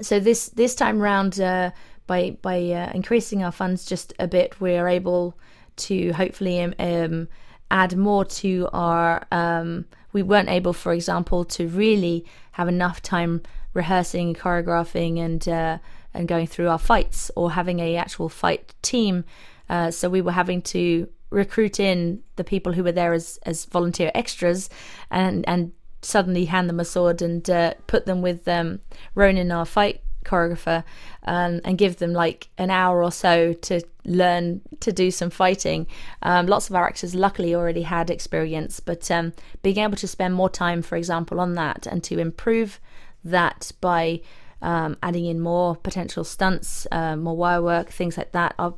so 0.00 0.20
this 0.20 0.48
this 0.50 0.74
time 0.74 1.00
round, 1.00 1.40
uh, 1.40 1.70
by 2.06 2.36
by 2.42 2.58
uh, 2.70 2.92
increasing 2.94 3.42
our 3.42 3.52
funds 3.52 3.84
just 3.84 4.12
a 4.18 4.28
bit, 4.28 4.60
we 4.60 4.76
are 4.76 4.88
able 4.88 5.36
to 5.76 6.12
hopefully 6.12 6.60
um 6.60 7.26
add 7.70 7.96
more 7.96 8.24
to 8.24 8.68
our 8.72 9.26
um, 9.32 9.84
we 10.14 10.22
weren't 10.22 10.48
able, 10.48 10.72
for 10.72 10.94
example, 10.94 11.44
to 11.44 11.68
really 11.68 12.24
have 12.52 12.68
enough 12.68 13.02
time 13.02 13.42
rehearsing, 13.74 14.32
choreographing, 14.32 15.18
and 15.18 15.46
uh, 15.46 15.78
and 16.14 16.28
going 16.28 16.46
through 16.46 16.68
our 16.68 16.78
fights 16.78 17.30
or 17.36 17.50
having 17.50 17.80
a 17.80 17.96
actual 17.96 18.30
fight 18.30 18.72
team. 18.80 19.24
Uh, 19.68 19.90
so 19.90 20.08
we 20.08 20.22
were 20.22 20.32
having 20.32 20.62
to 20.62 21.08
recruit 21.30 21.80
in 21.80 22.22
the 22.36 22.44
people 22.44 22.72
who 22.72 22.84
were 22.84 22.92
there 22.92 23.12
as 23.12 23.38
as 23.42 23.66
volunteer 23.66 24.10
extras, 24.14 24.70
and 25.10 25.46
and 25.46 25.72
suddenly 26.00 26.44
hand 26.44 26.68
them 26.68 26.80
a 26.80 26.84
sword 26.84 27.20
and 27.20 27.50
uh, 27.50 27.74
put 27.86 28.06
them 28.06 28.22
with 28.22 28.46
um, 28.46 28.80
Ronan, 29.14 29.50
our 29.50 29.66
fight 29.66 30.00
choreographer 30.24 30.84
um, 31.24 31.60
and 31.64 31.78
give 31.78 31.96
them 31.96 32.12
like 32.12 32.48
an 32.58 32.70
hour 32.70 33.02
or 33.02 33.12
so 33.12 33.52
to 33.52 33.80
learn 34.04 34.60
to 34.80 34.92
do 34.92 35.10
some 35.10 35.30
fighting. 35.30 35.86
Um, 36.22 36.46
lots 36.46 36.68
of 36.68 36.76
our 36.76 36.86
actors 36.86 37.14
luckily 37.14 37.54
already 37.54 37.82
had 37.82 38.10
experience, 38.10 38.80
but 38.80 39.10
um, 39.10 39.32
being 39.62 39.78
able 39.78 39.96
to 39.96 40.08
spend 40.08 40.34
more 40.34 40.50
time, 40.50 40.82
for 40.82 40.96
example, 40.96 41.40
on 41.40 41.54
that 41.54 41.86
and 41.86 42.02
to 42.04 42.18
improve 42.18 42.80
that 43.24 43.72
by 43.80 44.20
um, 44.60 44.96
adding 45.02 45.26
in 45.26 45.40
more 45.40 45.76
potential 45.76 46.24
stunts, 46.24 46.86
uh, 46.90 47.16
more 47.16 47.36
wire 47.36 47.62
work, 47.62 47.90
things 47.90 48.16
like 48.16 48.32
that. 48.32 48.54
Our 48.58 48.74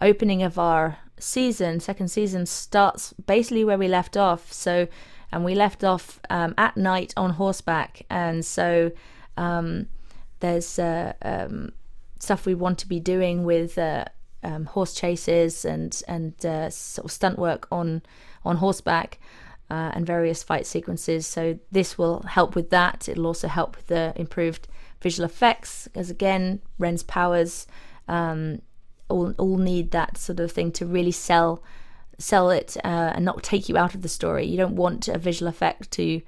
opening 0.00 0.42
of 0.42 0.58
our 0.58 0.98
season, 1.18 1.80
second 1.80 2.08
season, 2.08 2.46
starts 2.46 3.12
basically 3.12 3.64
where 3.64 3.78
we 3.78 3.88
left 3.88 4.16
off. 4.16 4.52
So, 4.52 4.88
and 5.32 5.44
we 5.44 5.54
left 5.54 5.84
off 5.84 6.20
um, 6.28 6.54
at 6.58 6.76
night 6.76 7.12
on 7.16 7.30
horseback, 7.30 8.02
and 8.10 8.44
so 8.44 8.90
um, 9.36 9.86
there's 10.40 10.78
uh, 10.78 11.12
um, 11.22 11.72
stuff 12.18 12.46
we 12.46 12.54
want 12.54 12.78
to 12.78 12.88
be 12.88 13.00
doing 13.00 13.44
with 13.44 13.78
uh, 13.78 14.04
um, 14.42 14.66
horse 14.66 14.94
chases 14.94 15.64
and 15.64 16.02
and 16.08 16.44
uh, 16.44 16.70
sort 16.70 17.04
of 17.04 17.12
stunt 17.12 17.38
work 17.38 17.66
on 17.70 18.02
on 18.44 18.56
horseback 18.56 19.18
uh, 19.70 19.92
and 19.94 20.06
various 20.06 20.42
fight 20.42 20.66
sequences. 20.66 21.26
So 21.26 21.58
this 21.70 21.96
will 21.96 22.22
help 22.22 22.54
with 22.54 22.70
that. 22.70 23.08
It'll 23.08 23.26
also 23.26 23.48
help 23.48 23.76
with 23.76 23.86
the 23.86 24.12
improved 24.16 24.66
visual 25.00 25.24
effects, 25.24 25.84
because 25.84 26.10
again, 26.10 26.60
Ren's 26.78 27.02
powers 27.02 27.66
um, 28.08 28.62
all 29.08 29.32
all 29.38 29.58
need 29.58 29.90
that 29.90 30.18
sort 30.18 30.40
of 30.40 30.52
thing 30.52 30.72
to 30.72 30.86
really 30.86 31.12
sell 31.12 31.62
sell 32.18 32.50
it 32.50 32.76
uh, 32.84 33.12
and 33.14 33.24
not 33.24 33.42
take 33.42 33.68
you 33.68 33.78
out 33.78 33.94
of 33.94 34.02
the 34.02 34.08
story. 34.08 34.46
You 34.46 34.58
don't 34.58 34.76
want 34.76 35.08
a 35.08 35.18
visual 35.18 35.48
effect 35.48 35.90
to 35.92 36.20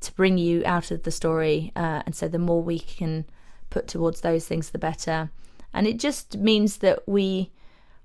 to 0.00 0.12
bring 0.14 0.36
you 0.36 0.62
out 0.66 0.90
of 0.90 1.04
the 1.04 1.10
story, 1.10 1.72
uh, 1.76 2.02
and 2.06 2.14
so 2.14 2.28
the 2.28 2.38
more 2.38 2.62
we 2.62 2.78
can 2.78 3.24
put 3.72 3.88
towards 3.88 4.20
those 4.20 4.46
things, 4.46 4.70
the 4.70 4.78
better. 4.78 5.30
And 5.72 5.86
it 5.86 5.98
just 5.98 6.36
means 6.36 6.78
that 6.78 7.08
we 7.08 7.50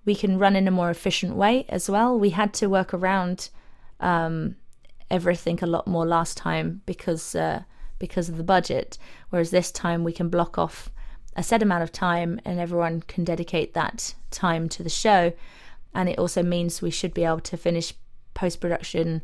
we 0.06 0.16
can 0.16 0.40
run 0.40 0.56
in 0.56 0.70
a 0.70 0.72
more 0.80 0.90
efficient 0.90 1.36
way 1.36 1.66
as 1.68 1.90
well. 1.90 2.18
We 2.18 2.30
had 2.30 2.54
to 2.56 2.70
work 2.70 2.94
around 2.94 3.50
um, 4.00 4.56
everything 5.12 5.60
a 5.62 5.68
lot 5.68 5.86
more 5.86 6.06
last 6.06 6.38
time 6.38 6.82
because 6.86 7.36
uh, 7.36 7.64
because 8.00 8.30
of 8.30 8.38
the 8.38 8.52
budget, 8.56 8.98
whereas 9.30 9.52
this 9.52 9.72
time 9.72 10.06
we 10.06 10.14
can 10.14 10.30
block 10.30 10.58
off 10.58 10.90
a 11.36 11.44
set 11.44 11.62
amount 11.62 11.84
of 11.84 11.92
time 11.92 12.40
and 12.46 12.60
everyone 12.60 13.02
can 13.02 13.24
dedicate 13.26 13.74
that 13.74 14.16
time 14.32 14.70
to 14.70 14.82
the 14.82 14.90
show. 14.90 15.34
And 15.94 16.08
it 16.08 16.20
also 16.20 16.44
means 16.44 16.82
we 16.82 16.92
should 16.92 17.14
be 17.14 17.26
able 17.26 17.42
to 17.42 17.58
finish 17.58 17.94
post 18.34 18.62
production 18.62 19.22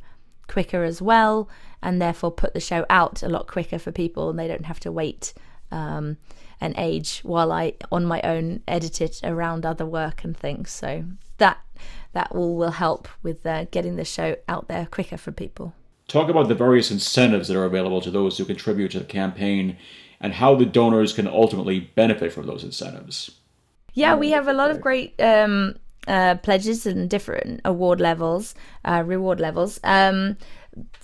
quicker 0.47 0.83
as 0.83 1.01
well, 1.01 1.47
and 1.81 2.01
therefore 2.01 2.31
put 2.31 2.53
the 2.53 2.59
show 2.59 2.85
out 2.89 3.23
a 3.23 3.29
lot 3.29 3.47
quicker 3.47 3.79
for 3.79 3.91
people, 3.91 4.29
and 4.29 4.37
they 4.37 4.47
don't 4.47 4.65
have 4.65 4.81
to 4.81 4.91
wait 4.91 5.33
um, 5.73 6.17
and 6.61 6.73
age 6.77 7.19
while 7.23 7.51
I 7.51 7.73
on 7.91 8.05
my 8.05 8.21
own 8.21 8.61
edit 8.67 9.01
it 9.01 9.19
around 9.23 9.65
other 9.65 9.85
work 9.85 10.23
and 10.23 10.37
things. 10.37 10.71
So 10.71 11.03
that 11.37 11.57
that 12.13 12.31
all 12.31 12.55
will 12.55 12.71
help 12.71 13.07
with 13.23 13.45
uh, 13.45 13.65
getting 13.65 13.95
the 13.95 14.05
show 14.05 14.35
out 14.47 14.67
there 14.67 14.87
quicker 14.89 15.17
for 15.17 15.31
people. 15.31 15.73
Talk 16.07 16.29
about 16.29 16.47
the 16.47 16.55
various 16.55 16.91
incentives 16.91 17.47
that 17.47 17.57
are 17.57 17.65
available 17.65 18.01
to 18.01 18.11
those 18.11 18.37
who 18.37 18.45
contribute 18.45 18.91
to 18.91 18.99
the 18.99 19.05
campaign 19.05 19.77
and 20.19 20.33
how 20.33 20.55
the 20.55 20.65
donors 20.65 21.11
can 21.11 21.27
ultimately 21.27 21.79
benefit 21.79 22.31
from 22.31 22.45
those 22.45 22.63
incentives. 22.63 23.31
Yeah, 23.93 24.15
we 24.15 24.31
have 24.31 24.47
a 24.47 24.53
lot 24.53 24.71
of 24.71 24.81
great 24.81 25.19
um, 25.19 25.75
uh, 26.07 26.35
pledges 26.35 26.85
and 26.85 27.09
different 27.09 27.61
award 27.63 27.99
levels, 27.99 28.55
uh, 28.85 29.03
reward 29.05 29.39
levels. 29.39 29.79
Um, 29.83 30.37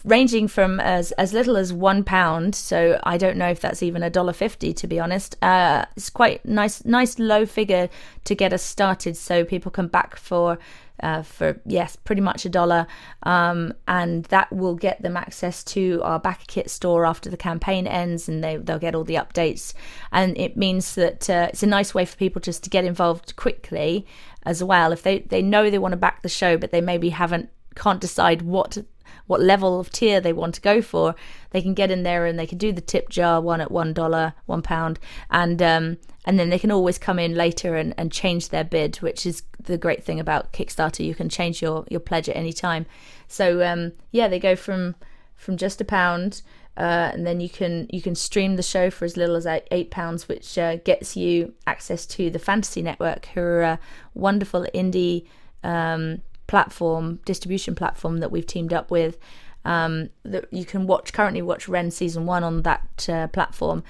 ranging 0.04 0.48
from 0.48 0.80
as 0.80 1.12
as 1.12 1.32
little 1.32 1.56
as 1.56 1.72
one 1.72 2.04
pound. 2.04 2.56
So 2.56 3.00
I 3.04 3.18
don't 3.18 3.38
know 3.38 3.50
if 3.50 3.60
that's 3.60 3.84
even 3.84 4.02
a 4.02 4.10
dollar 4.10 4.34
fifty 4.34 4.74
to 4.74 4.88
be 4.88 5.00
honest. 5.00 5.36
Uh, 5.44 5.86
it's 5.96 6.10
quite 6.10 6.44
nice, 6.46 6.84
nice 6.86 7.20
low 7.20 7.46
figure 7.46 7.88
to 8.24 8.36
get 8.36 8.54
us 8.54 8.64
started, 8.64 9.16
so 9.16 9.46
people 9.46 9.72
can 9.72 9.88
back 9.88 10.16
for. 10.16 10.58
Uh, 11.02 11.24
for 11.24 11.62
yes, 11.66 11.96
pretty 11.96 12.22
much 12.22 12.46
a 12.46 12.50
dollar, 12.50 12.86
um, 13.24 13.74
and 13.88 14.26
that 14.26 14.52
will 14.52 14.76
get 14.76 15.02
them 15.02 15.16
access 15.16 15.64
to 15.64 16.02
our 16.04 16.20
BackerKit 16.20 16.70
store 16.70 17.06
after 17.06 17.30
the 17.30 17.38
campaign 17.38 17.88
ends, 17.88 18.28
and 18.28 18.44
they 18.44 18.58
they'll 18.58 18.80
get 18.80 18.96
all 18.96 19.04
the 19.04 19.16
updates. 19.16 19.74
And 20.12 20.38
it 20.38 20.58
means 20.58 20.96
that 20.96 21.30
uh, 21.30 21.48
it's 21.50 21.64
a 21.64 21.68
nice 21.68 21.94
way 21.94 22.06
for 22.06 22.18
people 22.18 22.42
just 22.42 22.64
to 22.64 22.70
get 22.70 22.86
involved 22.86 23.36
quickly 23.36 24.06
as 24.44 24.64
well. 24.64 24.92
If 24.92 25.04
they 25.04 25.20
they 25.20 25.42
know 25.42 25.70
they 25.70 25.80
want 25.80 25.94
to 25.94 25.98
back 25.98 26.22
the 26.22 26.30
show, 26.30 26.58
but 26.58 26.72
they 26.72 26.82
maybe 26.82 27.10
haven't 27.10 27.50
can't 27.76 28.02
decide 28.02 28.42
what 28.42 28.78
what 29.30 29.40
level 29.40 29.80
of 29.80 29.92
tier 29.92 30.20
they 30.20 30.34
want 30.34 30.56
to 30.56 30.62
go 30.62 30.82
for, 30.82 31.14
they 31.52 31.62
can 31.62 31.76
get 31.76 31.92
in 31.92 32.02
there 32.02 32.26
and 32.26 32.40
they 32.40 32.48
can 32.48 32.58
do 32.58 32.72
the 32.72 32.82
tip 32.82 33.10
jar 33.10 33.40
one 33.40 33.62
at 33.62 33.70
one 33.70 33.94
dollar, 33.94 34.34
one 34.48 34.64
pound, 34.64 34.98
and 35.30 35.62
um, 35.62 35.98
and 36.26 36.40
then 36.40 36.50
they 36.50 36.58
can 36.58 36.72
always 36.72 36.98
come 36.98 37.20
in 37.20 37.36
later 37.36 37.76
and, 37.76 37.94
and 37.96 38.12
change 38.12 38.50
their 38.50 38.64
bid, 38.64 38.96
which 38.98 39.28
is 39.28 39.44
the 39.64 39.78
great 39.78 40.04
thing 40.04 40.20
about 40.20 40.52
Kickstarter. 40.52 41.06
You 41.06 41.14
can 41.14 41.30
change 41.30 41.62
your, 41.62 41.86
your 41.92 42.00
pledge 42.00 42.28
at 42.28 42.36
any 42.36 42.52
time. 42.52 42.88
So 43.28 43.64
um, 43.64 43.92
yeah, 44.12 44.28
they 44.28 44.40
go 44.40 44.56
from 44.56 44.96
from 45.36 45.58
just 45.58 45.80
a 45.80 45.86
pound. 45.86 46.42
Uh, 46.76 47.12
and 47.14 47.28
then 47.28 47.40
you 47.40 47.50
can 47.50 47.86
you 47.92 48.02
can 48.02 48.16
stream 48.16 48.56
the 48.56 48.64
show 48.64 48.90
for 48.90 49.06
as 49.06 49.16
little 49.16 49.36
as 49.36 49.46
eight 49.46 49.92
pounds, 49.92 50.28
which 50.28 50.58
uh, 50.58 50.78
gets 50.78 51.16
you 51.16 51.54
access 51.68 52.08
to 52.08 52.32
the 52.32 52.40
Fantasy 52.40 52.82
Network, 52.82 53.28
who 53.28 53.42
are 53.42 53.62
a 53.62 53.80
wonderful 54.16 54.66
indie 54.74 55.28
um, 55.64 56.22
platform, 56.50 57.20
distribution 57.26 57.76
platform 57.76 58.18
that 58.18 58.32
we've 58.32 58.48
teamed 58.48 58.74
up 58.74 58.90
with. 58.90 59.20
Um, 59.66 60.10
that 60.24 60.52
you 60.52 60.66
can 60.66 60.88
watch 60.88 61.14
currently 61.14 61.42
watch 61.42 61.68
Ren 61.68 61.92
season 61.92 62.26
one 62.26 62.44
on 62.44 62.64
that 62.64 63.08
uh, 63.08 63.28
platform, 63.28 63.84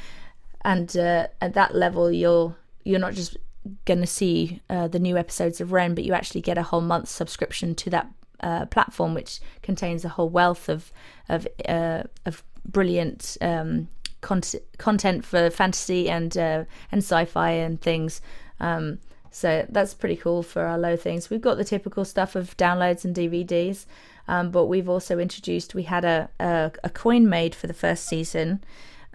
and 0.66 0.96
uh, 0.98 1.28
at 1.39 1.54
that 1.54 1.74
level, 1.74 2.12
you're 2.12 2.56
you're 2.84 3.00
not 3.00 3.13
just 3.13 3.38
going 3.86 4.01
to 4.01 4.08
see 4.08 4.62
uh, 4.70 4.88
the 4.88 5.00
new 5.00 5.16
episodes 5.16 5.62
of 5.62 5.72
Ren, 5.72 5.96
but 5.96 6.04
you 6.04 6.13
actually 6.13 6.42
get 6.42 6.58
a 6.58 6.63
whole 6.63 6.82
month 6.82 7.08
subscription 7.08 7.75
to 7.75 7.89
that 7.92 8.08
uh, 8.42 8.66
platform, 8.66 9.13
which 9.13 9.39
contains 9.62 10.04
a 10.04 10.10
whole 10.10 10.30
wealth 10.30 10.68
of 10.68 10.92
of 11.30 11.48
uh, 11.68 12.04
of 12.25 12.44
brilliant 12.66 13.38
um, 13.39 13.88
con- 14.22 14.42
content 14.78 15.24
for 15.24 15.50
fantasy 15.50 16.10
and 16.10 16.36
uh, 16.38 16.66
and 16.92 17.04
sci-fi 17.04 17.51
and 17.51 17.80
things. 17.80 18.22
Um, 18.60 19.00
so 19.32 19.66
that's 19.70 19.94
pretty 19.94 20.16
cool 20.16 20.44
for 20.44 20.64
our 20.64 20.78
low 20.78 20.96
things. 20.96 21.30
We've 21.30 21.42
got 21.42 21.58
the 21.58 21.64
typical 21.64 22.06
stuff 22.06 22.36
of 22.36 22.56
downloads 22.58 23.06
and 23.06 23.16
DVDs, 23.16 23.86
um, 24.28 24.52
but 24.52 24.66
we've 24.66 24.90
also 24.90 25.20
introduced. 25.20 25.76
We 25.76 25.84
had 25.84 26.06
a, 26.06 26.30
a, 26.40 26.72
a 26.84 26.90
coin 26.90 27.30
made 27.30 27.56
for 27.56 27.68
the 27.68 27.74
first 27.74 28.06
season 28.06 28.64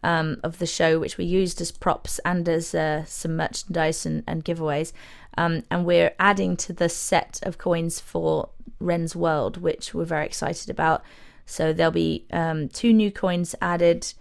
um, 0.03 0.39
of 0.45 0.59
the 0.59 0.67
show, 0.67 0.99
which 0.99 1.19
we 1.19 1.25
used 1.25 1.61
as 1.61 1.73
props 1.73 2.21
and 2.25 2.49
as 2.49 2.75
uh, 2.75 3.05
some 3.07 3.37
merchandise 3.37 4.07
and, 4.07 4.23
and 4.27 4.45
giveaways. 4.45 4.93
Um, 5.37 5.65
and 5.71 5.85
we're 5.85 6.15
adding 6.21 6.57
to 6.59 6.73
the 6.73 6.89
set 6.89 7.41
of 7.43 7.59
coins 7.59 7.99
for 8.01 8.51
Ren's 8.79 9.17
World, 9.17 9.57
which 9.57 9.95
we're 9.95 10.05
very 10.05 10.27
excited 10.27 10.71
about. 10.71 11.03
So 11.47 11.73
there'll 11.73 11.93
be 11.93 12.27
um, 12.33 12.69
two 12.69 12.93
new 12.93 13.11
coins 13.11 13.55
added 13.61 14.13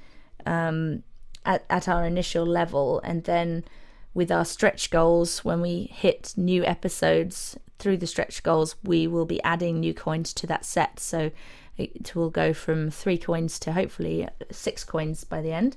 um, 0.45 1.03
at 1.45 1.65
at 1.69 1.87
our 1.87 2.05
initial 2.05 2.45
level, 2.45 2.99
and 3.01 3.23
then 3.23 3.63
with 4.13 4.31
our 4.31 4.45
stretch 4.45 4.89
goals, 4.89 5.43
when 5.43 5.61
we 5.61 5.89
hit 5.91 6.33
new 6.37 6.63
episodes 6.65 7.57
through 7.79 7.97
the 7.97 8.07
stretch 8.07 8.43
goals, 8.43 8.75
we 8.83 9.07
will 9.07 9.25
be 9.25 9.41
adding 9.43 9.79
new 9.79 9.93
coins 9.93 10.33
to 10.33 10.47
that 10.47 10.65
set. 10.65 10.99
So 10.99 11.31
it 11.77 12.15
will 12.15 12.29
go 12.29 12.53
from 12.53 12.91
three 12.91 13.17
coins 13.17 13.59
to 13.59 13.71
hopefully 13.71 14.27
six 14.51 14.83
coins 14.83 15.23
by 15.23 15.41
the 15.41 15.51
end, 15.51 15.75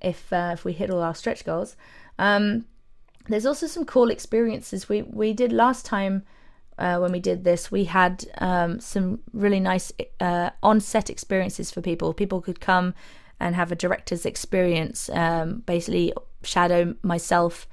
if 0.00 0.32
uh, 0.32 0.50
if 0.52 0.64
we 0.64 0.72
hit 0.72 0.90
all 0.90 1.02
our 1.02 1.14
stretch 1.14 1.44
goals. 1.44 1.76
Um, 2.18 2.66
there's 3.28 3.46
also 3.46 3.66
some 3.66 3.84
cool 3.84 4.10
experiences 4.10 4.88
we 4.88 5.02
we 5.02 5.32
did 5.32 5.52
last 5.52 5.86
time. 5.86 6.24
Uh, 6.78 6.98
when 6.98 7.12
we 7.12 7.20
did 7.20 7.44
this, 7.44 7.70
we 7.70 7.84
had 7.84 8.24
um, 8.38 8.80
some 8.80 9.20
really 9.34 9.60
nice 9.60 9.92
uh, 10.18 10.48
on-set 10.62 11.10
experiences 11.10 11.70
for 11.70 11.82
people. 11.82 12.14
People 12.14 12.40
could 12.40 12.58
come 12.58 12.94
and 13.40 13.54
have 13.54 13.72
a 13.72 13.76
director's 13.76 14.26
experience, 14.26 15.10
um, 15.10 15.62
basically 15.66 16.12
shadow 16.42 16.94
myself 17.02 17.66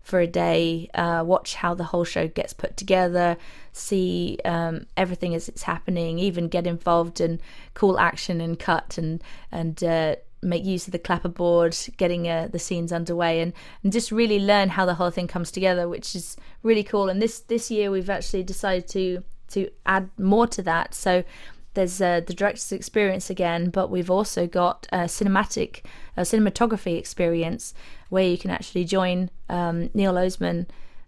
for 0.00 0.20
a 0.20 0.26
day, 0.26 0.88
uh, 0.94 1.24
watch 1.26 1.54
how 1.54 1.74
the 1.74 1.84
whole 1.84 2.04
show 2.04 2.28
gets 2.28 2.52
put 2.52 2.76
together, 2.76 3.38
see 3.72 4.38
um, 4.44 4.86
everything 4.98 5.34
as 5.34 5.48
it's 5.48 5.62
happening, 5.62 6.18
even 6.18 6.46
get 6.48 6.66
involved 6.66 7.22
in 7.22 7.40
cool 7.72 7.98
action 7.98 8.40
and 8.40 8.58
cut 8.58 8.98
and 8.98 9.22
and 9.50 9.82
uh, 9.82 10.14
make 10.42 10.64
use 10.64 10.86
of 10.86 10.92
the 10.92 10.98
clapperboard, 10.98 11.96
getting 11.96 12.28
uh, 12.28 12.48
the 12.52 12.58
scenes 12.58 12.92
underway, 12.92 13.40
and, 13.40 13.54
and 13.82 13.94
just 13.94 14.12
really 14.12 14.38
learn 14.38 14.68
how 14.68 14.84
the 14.84 14.94
whole 14.94 15.10
thing 15.10 15.26
comes 15.26 15.50
together, 15.50 15.88
which 15.88 16.14
is 16.14 16.36
really 16.62 16.84
cool. 16.84 17.08
And 17.08 17.22
this 17.22 17.40
this 17.40 17.70
year 17.70 17.90
we've 17.90 18.10
actually 18.10 18.42
decided 18.42 18.86
to 18.88 19.24
to 19.48 19.70
add 19.86 20.10
more 20.18 20.46
to 20.48 20.62
that. 20.62 20.94
So 20.94 21.24
there's 21.74 22.00
uh, 22.00 22.20
the 22.26 22.34
director's 22.34 22.72
experience 22.72 23.30
again, 23.30 23.70
but 23.70 23.90
we've 23.90 24.10
also 24.10 24.46
got 24.46 24.86
a 24.92 25.04
cinematic, 25.04 25.82
a 26.16 26.22
cinematography 26.22 26.98
experience 26.98 27.74
where 28.08 28.26
you 28.26 28.38
can 28.38 28.50
actually 28.50 28.84
join 28.84 29.30
um, 29.48 29.90
Neil 29.94 30.14
Oseman, 30.14 30.66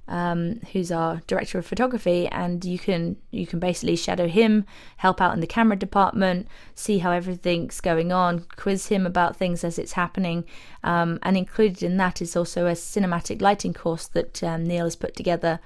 um, 0.08 0.60
who's 0.72 0.92
our 0.92 1.20
director 1.26 1.58
of 1.58 1.66
photography, 1.66 2.28
and 2.28 2.64
you 2.64 2.78
can 2.78 3.16
you 3.30 3.46
can 3.46 3.58
basically 3.58 3.96
shadow 3.96 4.28
him, 4.28 4.64
help 4.98 5.20
out 5.20 5.34
in 5.34 5.40
the 5.40 5.46
camera 5.46 5.76
department, 5.76 6.46
see 6.74 6.98
how 6.98 7.10
everything's 7.10 7.80
going 7.80 8.12
on, 8.12 8.46
quiz 8.56 8.86
him 8.86 9.06
about 9.06 9.36
things 9.36 9.64
as 9.64 9.78
it's 9.78 9.92
happening, 9.92 10.44
um, 10.84 11.18
and 11.22 11.36
included 11.36 11.82
in 11.82 11.96
that 11.96 12.22
is 12.22 12.36
also 12.36 12.66
a 12.66 12.72
cinematic 12.72 13.40
lighting 13.40 13.74
course 13.74 14.06
that 14.08 14.42
um, 14.42 14.64
Neil 14.64 14.84
has 14.84 14.96
put 14.96 15.16
together 15.16 15.58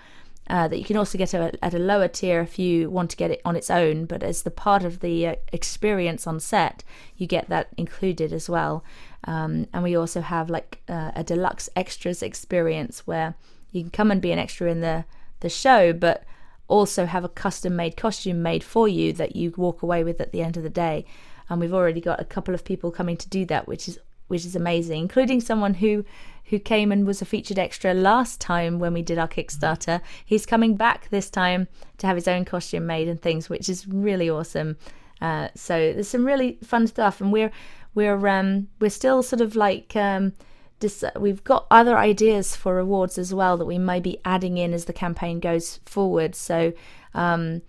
uh, 0.50 0.66
that 0.66 0.78
you 0.78 0.84
can 0.84 0.96
also 0.96 1.16
get 1.16 1.32
a, 1.32 1.52
at 1.64 1.74
a 1.74 1.78
lower 1.78 2.08
tier 2.08 2.40
if 2.40 2.58
you 2.58 2.90
want 2.90 3.08
to 3.08 3.16
get 3.16 3.30
it 3.30 3.40
on 3.44 3.54
its 3.54 3.70
own. 3.70 4.04
But 4.04 4.24
as 4.24 4.42
the 4.42 4.50
part 4.50 4.84
of 4.84 4.98
the 4.98 5.28
uh, 5.28 5.34
experience 5.52 6.26
on 6.26 6.40
set, 6.40 6.82
you 7.16 7.28
get 7.28 7.48
that 7.48 7.68
included 7.76 8.32
as 8.32 8.50
well. 8.50 8.82
Um, 9.24 9.68
and 9.72 9.84
we 9.84 9.94
also 9.96 10.20
have 10.22 10.50
like 10.50 10.82
uh, 10.88 11.12
a 11.14 11.22
deluxe 11.22 11.70
extras 11.76 12.20
experience 12.20 13.06
where 13.06 13.36
you 13.70 13.82
can 13.82 13.90
come 13.90 14.10
and 14.10 14.20
be 14.20 14.32
an 14.32 14.40
extra 14.40 14.68
in 14.68 14.80
the 14.80 15.04
the 15.38 15.48
show, 15.48 15.92
but 15.92 16.24
also 16.66 17.06
have 17.06 17.24
a 17.24 17.28
custom 17.28 17.76
made 17.76 17.96
costume 17.96 18.42
made 18.42 18.64
for 18.64 18.88
you 18.88 19.12
that 19.12 19.36
you 19.36 19.52
walk 19.56 19.82
away 19.82 20.02
with 20.02 20.20
at 20.20 20.32
the 20.32 20.42
end 20.42 20.56
of 20.56 20.64
the 20.64 20.68
day. 20.68 21.04
And 21.48 21.60
we've 21.60 21.72
already 21.72 22.00
got 22.00 22.20
a 22.20 22.24
couple 22.24 22.54
of 22.54 22.64
people 22.64 22.90
coming 22.90 23.16
to 23.18 23.28
do 23.28 23.44
that, 23.46 23.68
which 23.68 23.86
is 23.86 24.00
which 24.26 24.44
is 24.44 24.56
amazing, 24.56 25.00
including 25.00 25.40
someone 25.40 25.74
who 25.74 26.04
who 26.50 26.58
came 26.58 26.92
and 26.92 27.06
was 27.06 27.22
a 27.22 27.24
featured 27.24 27.58
extra 27.58 27.94
last 27.94 28.40
time 28.40 28.78
when 28.78 28.92
we 28.92 29.02
did 29.02 29.18
our 29.18 29.28
Kickstarter. 29.28 30.00
He's 30.24 30.44
coming 30.44 30.76
back 30.76 31.08
this 31.08 31.30
time 31.30 31.68
to 31.98 32.06
have 32.06 32.16
his 32.16 32.28
own 32.28 32.44
costume 32.44 32.86
made 32.86 33.08
and 33.08 33.20
things, 33.20 33.48
which 33.48 33.68
is 33.68 33.86
really 33.88 34.28
awesome. 34.28 34.76
Uh, 35.20 35.48
so 35.54 35.92
there's 35.92 36.08
some 36.08 36.26
really 36.26 36.58
fun 36.62 36.86
stuff, 36.86 37.20
and 37.20 37.32
we're 37.32 37.52
we're 37.94 38.26
um, 38.28 38.68
we're 38.80 38.90
still 38.90 39.22
sort 39.22 39.40
of 39.40 39.54
like 39.54 39.94
um, 39.96 40.32
dis- 40.80 41.04
we've 41.18 41.44
got 41.44 41.66
other 41.70 41.96
ideas 41.96 42.56
for 42.56 42.74
rewards 42.74 43.18
as 43.18 43.32
well 43.32 43.56
that 43.56 43.66
we 43.66 43.78
may 43.78 44.00
be 44.00 44.18
adding 44.24 44.58
in 44.58 44.72
as 44.72 44.86
the 44.86 44.92
campaign 44.92 45.40
goes 45.40 45.80
forward. 45.86 46.34
So 46.34 46.72
um, 47.14 47.62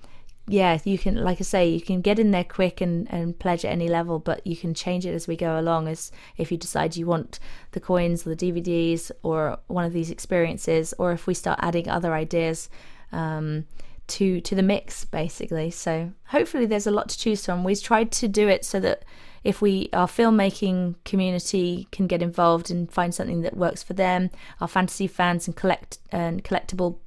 yeah, 0.48 0.80
you 0.84 0.98
can, 0.98 1.16
like 1.16 1.40
I 1.40 1.44
say, 1.44 1.70
you 1.70 1.82
can 1.82 2.02
get 2.02 2.20
in 2.20 2.32
there 2.32 2.44
quick 2.44 2.82
and, 2.82 3.08
and 3.12 3.38
pledge 3.38 3.64
at 3.64 3.72
any 3.72 3.88
level, 3.88 4.20
but 4.20 4.46
you 4.46 4.58
can 4.58 4.74
change 4.74 5.06
it 5.06 5.14
as 5.14 5.28
we 5.28 5.36
go 5.36 5.60
along. 5.60 5.88
As 5.88 6.12
if 6.38 6.52
you 6.52 6.58
decide 6.58 6.96
you 6.96 7.06
want 7.06 7.40
the 7.72 7.80
coins, 7.80 8.26
or 8.26 8.36
the 8.36 8.52
DVDs, 8.52 9.12
or 9.24 9.60
one 9.68 9.86
of 9.86 9.94
these 9.94 10.10
experiences, 10.10 10.94
or 10.98 11.12
if 11.12 11.28
we 11.28 11.34
start 11.34 11.60
adding 11.62 11.88
other 11.88 12.14
ideas 12.14 12.70
um, 13.12 13.66
to 14.08 14.42
to 14.42 14.56
the 14.56 14.64
mix, 14.64 15.06
basically. 15.06 15.70
So 15.70 16.12
hopefully, 16.26 16.66
there's 16.66 16.88
a 16.88 16.92
lot 16.92 17.10
to 17.10 17.18
choose 17.18 17.46
from. 17.46 17.64
We've 17.64 17.82
tried 17.82 18.12
to 18.14 18.28
do 18.28 18.48
it 18.48 18.66
so 18.66 18.80
that 18.80 19.06
if 19.44 19.62
we 19.62 19.90
our 19.94 20.08
filmmaking 20.08 20.96
community 21.06 21.88
can 21.92 22.08
get 22.08 22.22
involved 22.22 22.72
and 22.72 22.92
find 22.92 23.14
something 23.14 23.42
that 23.42 23.56
works 23.56 23.84
for 23.84 23.94
them, 23.94 24.32
our 24.60 24.68
fantasy 24.68 25.08
fans 25.08 25.48
and 25.48 25.56
collect 25.56 26.00
and 26.12 26.44
collectible 26.44 26.98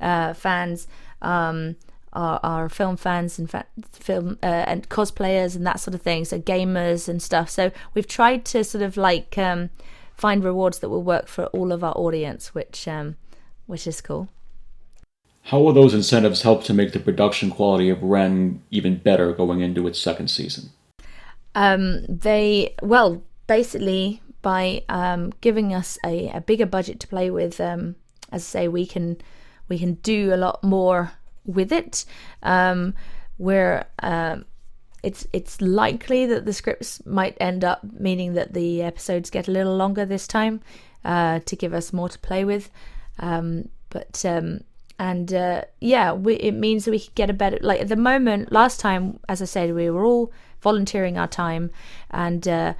uh, 0.00 0.32
fans. 0.32 0.88
Um, 1.20 1.76
our, 2.12 2.40
our 2.42 2.68
film 2.68 2.96
fans 2.96 3.38
and 3.38 3.50
fa- 3.50 3.66
film 3.92 4.38
uh, 4.42 4.46
and 4.46 4.88
cosplayers 4.88 5.56
and 5.56 5.66
that 5.66 5.80
sort 5.80 5.94
of 5.94 6.02
thing. 6.02 6.24
So 6.24 6.38
gamers 6.38 7.08
and 7.08 7.22
stuff. 7.22 7.50
So 7.50 7.70
we've 7.94 8.06
tried 8.06 8.44
to 8.46 8.64
sort 8.64 8.82
of 8.82 8.96
like 8.96 9.36
um, 9.38 9.70
find 10.16 10.44
rewards 10.44 10.80
that 10.80 10.88
will 10.88 11.02
work 11.02 11.28
for 11.28 11.46
all 11.46 11.72
of 11.72 11.82
our 11.82 11.94
audience, 11.96 12.54
which 12.54 12.86
um, 12.86 13.16
which 13.66 13.86
is 13.86 14.00
cool. 14.00 14.28
How 15.44 15.58
will 15.60 15.72
those 15.72 15.94
incentives 15.94 16.42
help 16.42 16.62
to 16.64 16.74
make 16.74 16.92
the 16.92 17.00
production 17.00 17.50
quality 17.50 17.88
of 17.88 18.02
Ren 18.02 18.62
even 18.70 18.98
better 18.98 19.32
going 19.32 19.60
into 19.60 19.86
its 19.88 19.98
second 19.98 20.28
season? 20.28 20.70
Um, 21.54 22.04
they 22.06 22.74
well 22.82 23.22
basically 23.46 24.22
by 24.40 24.82
um, 24.88 25.32
giving 25.40 25.74
us 25.74 25.98
a, 26.04 26.28
a, 26.30 26.40
bigger 26.40 26.66
budget 26.66 26.98
to 27.00 27.06
play 27.06 27.30
with 27.30 27.60
um, 27.60 27.94
as 28.32 28.42
I 28.42 28.44
say, 28.44 28.68
we 28.68 28.86
can 28.86 29.18
we 29.68 29.78
can 29.78 29.94
do 29.94 30.34
a 30.34 30.36
lot 30.36 30.64
more 30.64 31.12
with 31.44 31.72
it. 31.72 32.04
Um, 32.42 32.94
where 33.38 33.86
um, 34.02 34.44
it's 35.02 35.26
it's 35.32 35.60
likely 35.60 36.26
that 36.26 36.44
the 36.44 36.52
scripts 36.52 37.04
might 37.04 37.36
end 37.40 37.64
up 37.64 37.80
meaning 37.98 38.34
that 38.34 38.54
the 38.54 38.82
episodes 38.82 39.30
get 39.30 39.48
a 39.48 39.50
little 39.50 39.76
longer 39.76 40.04
this 40.04 40.28
time 40.28 40.60
uh, 41.04 41.40
to 41.40 41.56
give 41.56 41.74
us 41.74 41.92
more 41.92 42.08
to 42.08 42.18
play 42.20 42.44
with. 42.44 42.70
Um, 43.18 43.68
but 43.90 44.24
um, 44.24 44.62
and 44.98 45.34
uh, 45.34 45.62
yeah, 45.80 46.12
we, 46.12 46.34
it 46.34 46.52
means 46.52 46.84
that 46.84 46.92
we 46.92 47.00
could 47.00 47.14
get 47.14 47.30
a 47.30 47.32
better. 47.32 47.58
Like 47.60 47.80
at 47.80 47.88
the 47.88 47.96
moment, 47.96 48.52
last 48.52 48.78
time, 48.78 49.18
as 49.28 49.42
I 49.42 49.46
said, 49.46 49.74
we 49.74 49.90
were 49.90 50.04
all 50.04 50.32
volunteering 50.60 51.18
our 51.18 51.26
time 51.26 51.70
and 52.10 52.46
uh, 52.46 52.74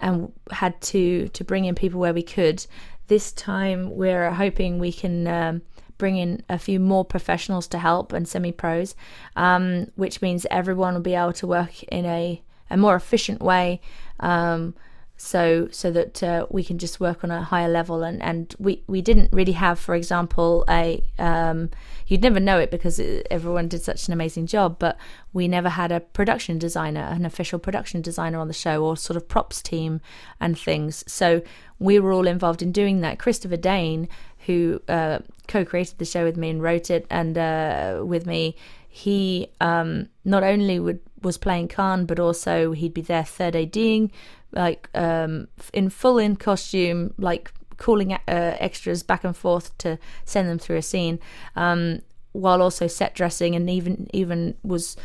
and 0.00 0.32
had 0.50 0.80
to 0.92 1.28
to 1.28 1.44
bring 1.44 1.66
in 1.66 1.74
people 1.74 2.00
where 2.00 2.14
we 2.14 2.22
could. 2.22 2.66
This 3.08 3.32
time, 3.32 3.94
we're 3.94 4.30
hoping 4.30 4.78
we 4.78 4.92
can. 4.92 5.62
Bring 5.98 6.16
in 6.16 6.42
a 6.48 6.58
few 6.58 6.80
more 6.80 7.04
professionals 7.04 7.66
to 7.68 7.78
help 7.78 8.12
and 8.12 8.28
semi 8.28 8.52
pros, 8.52 8.94
um, 9.34 9.90
which 9.96 10.22
means 10.22 10.46
everyone 10.50 10.94
will 10.94 11.00
be 11.00 11.14
able 11.14 11.32
to 11.34 11.46
work 11.46 11.82
in 11.84 12.04
a, 12.04 12.42
a 12.70 12.76
more 12.76 12.96
efficient 12.96 13.40
way. 13.40 13.80
Um, 14.20 14.74
so 15.18 15.66
so 15.70 15.90
that 15.90 16.22
uh, 16.22 16.46
we 16.50 16.62
can 16.62 16.78
just 16.78 17.00
work 17.00 17.24
on 17.24 17.30
a 17.30 17.42
higher 17.42 17.68
level 17.68 18.02
and 18.02 18.22
and 18.22 18.54
we 18.58 18.82
we 18.86 19.00
didn't 19.00 19.32
really 19.32 19.52
have 19.52 19.78
for 19.78 19.94
example 19.94 20.64
a 20.68 21.02
um, 21.18 21.70
you'd 22.06 22.22
never 22.22 22.38
know 22.38 22.58
it 22.58 22.70
because 22.70 22.98
it, 22.98 23.26
everyone 23.30 23.66
did 23.66 23.80
such 23.80 24.06
an 24.06 24.12
amazing 24.12 24.46
job 24.46 24.78
but 24.78 24.98
we 25.32 25.48
never 25.48 25.70
had 25.70 25.90
a 25.90 26.00
production 26.00 26.58
designer 26.58 27.00
an 27.00 27.24
official 27.24 27.58
production 27.58 28.02
designer 28.02 28.38
on 28.38 28.48
the 28.48 28.54
show 28.54 28.84
or 28.84 28.96
sort 28.96 29.16
of 29.16 29.26
props 29.26 29.62
team 29.62 30.00
and 30.38 30.58
things 30.58 31.02
so 31.06 31.40
we 31.78 31.98
were 31.98 32.12
all 32.12 32.26
involved 32.26 32.60
in 32.60 32.70
doing 32.70 33.00
that 33.00 33.18
christopher 33.18 33.56
dane 33.56 34.06
who 34.46 34.80
uh, 34.88 35.18
co-created 35.48 35.98
the 35.98 36.04
show 36.04 36.24
with 36.24 36.36
me 36.36 36.50
and 36.50 36.62
wrote 36.62 36.90
it 36.90 37.06
and 37.10 37.36
uh, 37.38 38.02
with 38.04 38.26
me 38.26 38.56
he 38.96 39.48
um, 39.60 40.08
not 40.24 40.42
only 40.42 40.80
would 40.80 41.00
was 41.20 41.36
playing 41.36 41.68
Khan, 41.68 42.06
but 42.06 42.18
also 42.18 42.72
he'd 42.72 42.94
be 42.94 43.02
there 43.02 43.24
third 43.24 43.54
ADing, 43.54 44.10
like 44.52 44.88
um, 44.94 45.48
in 45.74 45.90
full 45.90 46.16
in 46.16 46.36
costume, 46.36 47.12
like 47.18 47.52
calling 47.76 48.14
uh, 48.14 48.18
extras 48.26 49.02
back 49.02 49.22
and 49.22 49.36
forth 49.36 49.76
to 49.78 49.98
send 50.24 50.48
them 50.48 50.58
through 50.58 50.76
a 50.76 50.82
scene, 50.82 51.18
um, 51.56 52.00
while 52.32 52.62
also 52.62 52.86
set 52.86 53.14
dressing 53.14 53.54
and 53.54 53.68
even 53.68 54.08
even 54.14 54.56
was 54.62 54.96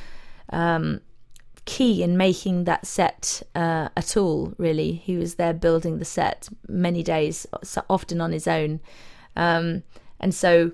um, 0.51 1.01
key 1.65 2.01
in 2.01 2.15
making 2.15 2.63
that 2.63 2.86
set 2.86 3.41
uh, 3.56 3.89
a 3.97 4.01
tool. 4.01 4.54
Really, 4.58 4.93
he 4.93 5.17
was 5.17 5.36
there 5.36 5.54
building 5.54 5.99
the 5.99 6.06
set 6.06 6.47
many 6.67 7.04
days, 7.04 7.45
often 7.89 8.21
on 8.21 8.32
his 8.32 8.47
own, 8.47 8.80
um, 9.36 9.84
and 10.22 10.34
so 10.34 10.72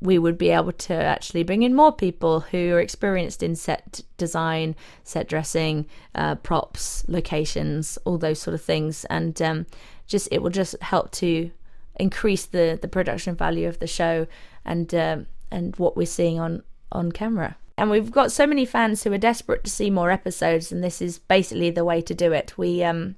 we 0.00 0.18
would 0.18 0.38
be 0.38 0.50
able 0.50 0.72
to 0.72 0.94
actually 0.94 1.42
bring 1.42 1.62
in 1.62 1.74
more 1.74 1.92
people 1.92 2.40
who 2.40 2.72
are 2.72 2.80
experienced 2.80 3.42
in 3.42 3.54
set 3.54 4.00
design, 4.16 4.74
set 5.04 5.28
dressing, 5.28 5.86
uh, 6.14 6.36
props, 6.36 7.04
locations, 7.06 7.98
all 8.04 8.16
those 8.16 8.38
sort 8.40 8.54
of 8.54 8.62
things, 8.62 9.04
and 9.06 9.42
um, 9.42 9.66
just 10.06 10.28
it 10.30 10.42
will 10.42 10.50
just 10.50 10.80
help 10.80 11.10
to 11.10 11.50
increase 11.96 12.46
the 12.46 12.78
the 12.80 12.88
production 12.88 13.34
value 13.34 13.68
of 13.68 13.78
the 13.78 13.86
show 13.86 14.26
and 14.64 14.94
uh, 14.94 15.18
and 15.50 15.76
what 15.76 15.96
we're 15.96 16.06
seeing 16.06 16.38
on 16.38 16.62
on 16.92 17.12
camera. 17.12 17.56
And 17.76 17.90
we've 17.90 18.10
got 18.10 18.32
so 18.32 18.46
many 18.46 18.66
fans 18.66 19.02
who 19.02 19.12
are 19.12 19.18
desperate 19.18 19.64
to 19.64 19.70
see 19.70 19.90
more 19.90 20.10
episodes, 20.10 20.70
and 20.70 20.84
this 20.84 21.00
is 21.00 21.18
basically 21.18 21.70
the 21.70 21.84
way 21.84 22.00
to 22.02 22.14
do 22.14 22.32
it. 22.32 22.56
We 22.56 22.82
um, 22.84 23.16